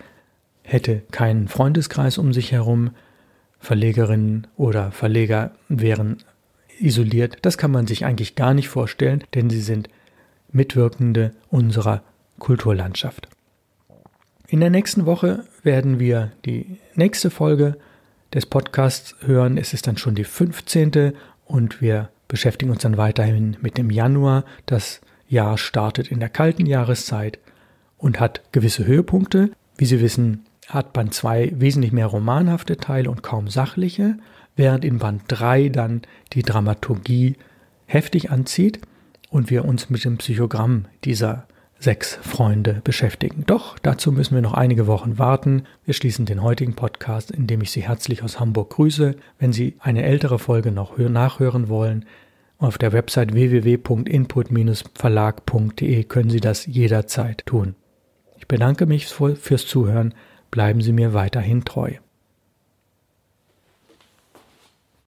hätte 0.63 1.01
keinen 1.11 1.47
Freundeskreis 1.47 2.17
um 2.17 2.33
sich 2.33 2.51
herum, 2.51 2.91
Verlegerinnen 3.59 4.47
oder 4.55 4.91
Verleger 4.91 5.51
wären 5.69 6.17
isoliert. 6.79 7.37
Das 7.41 7.57
kann 7.57 7.71
man 7.71 7.87
sich 7.87 8.05
eigentlich 8.05 8.35
gar 8.35 8.53
nicht 8.53 8.69
vorstellen, 8.69 9.23
denn 9.33 9.49
sie 9.49 9.61
sind 9.61 9.89
Mitwirkende 10.51 11.31
unserer 11.49 12.03
Kulturlandschaft. 12.39 13.27
In 14.47 14.59
der 14.61 14.69
nächsten 14.69 15.05
Woche 15.05 15.45
werden 15.63 15.99
wir 15.99 16.31
die 16.45 16.77
nächste 16.95 17.29
Folge 17.29 17.77
des 18.33 18.45
Podcasts 18.45 19.15
hören. 19.25 19.57
Es 19.57 19.73
ist 19.73 19.87
dann 19.87 19.97
schon 19.97 20.15
die 20.15 20.23
15. 20.23 21.13
und 21.45 21.81
wir 21.81 22.09
beschäftigen 22.27 22.71
uns 22.71 22.81
dann 22.81 22.97
weiterhin 22.97 23.57
mit 23.61 23.77
dem 23.77 23.89
Januar. 23.89 24.45
Das 24.65 25.01
Jahr 25.27 25.57
startet 25.57 26.09
in 26.11 26.19
der 26.19 26.29
kalten 26.29 26.65
Jahreszeit 26.65 27.39
und 27.97 28.19
hat 28.19 28.41
gewisse 28.51 28.85
Höhepunkte. 28.85 29.51
Wie 29.77 29.85
Sie 29.85 30.01
wissen, 30.01 30.45
hat 30.67 30.93
Band 30.93 31.13
2 31.13 31.53
wesentlich 31.55 31.91
mehr 31.91 32.07
romanhafte 32.07 32.77
Teile 32.77 33.09
und 33.09 33.23
kaum 33.23 33.47
sachliche, 33.47 34.17
während 34.55 34.83
in 34.83 34.99
Band 34.99 35.23
3 35.27 35.69
dann 35.69 36.01
die 36.33 36.43
Dramaturgie 36.43 37.35
heftig 37.85 38.31
anzieht 38.31 38.81
und 39.29 39.49
wir 39.49 39.65
uns 39.65 39.89
mit 39.89 40.03
dem 40.03 40.17
Psychogramm 40.17 40.85
dieser 41.03 41.47
sechs 41.79 42.19
Freunde 42.21 42.81
beschäftigen. 42.83 43.43
Doch 43.45 43.79
dazu 43.79 44.11
müssen 44.11 44.35
wir 44.35 44.41
noch 44.41 44.53
einige 44.53 44.87
Wochen 44.87 45.17
warten. 45.17 45.63
Wir 45.85 45.93
schließen 45.93 46.25
den 46.25 46.41
heutigen 46.41 46.75
Podcast, 46.75 47.31
indem 47.31 47.61
ich 47.61 47.71
Sie 47.71 47.87
herzlich 47.87 48.23
aus 48.23 48.37
Hamburg 48.39 48.71
grüße. 48.71 49.15
Wenn 49.39 49.53
Sie 49.53 49.75
eine 49.79 50.03
ältere 50.03 50.39
Folge 50.39 50.71
noch 50.71 50.97
nachhören 50.97 51.69
wollen, 51.69 52.05
auf 52.59 52.79
der 52.79 52.93
Website 52.93 53.33
www.input-verlag.de 53.33 56.03
können 56.05 56.31
Sie 56.31 56.39
das 56.39 56.65
jederzeit 56.65 57.45
tun. 57.45 57.75
Ich 58.37 58.47
bedanke 58.47 58.87
mich 58.87 59.05
fürs 59.07 59.67
Zuhören. 59.67 60.15
Bleiben 60.49 60.81
Sie 60.81 60.93
mir 60.93 61.13
weiterhin 61.13 61.65
treu. 61.65 61.91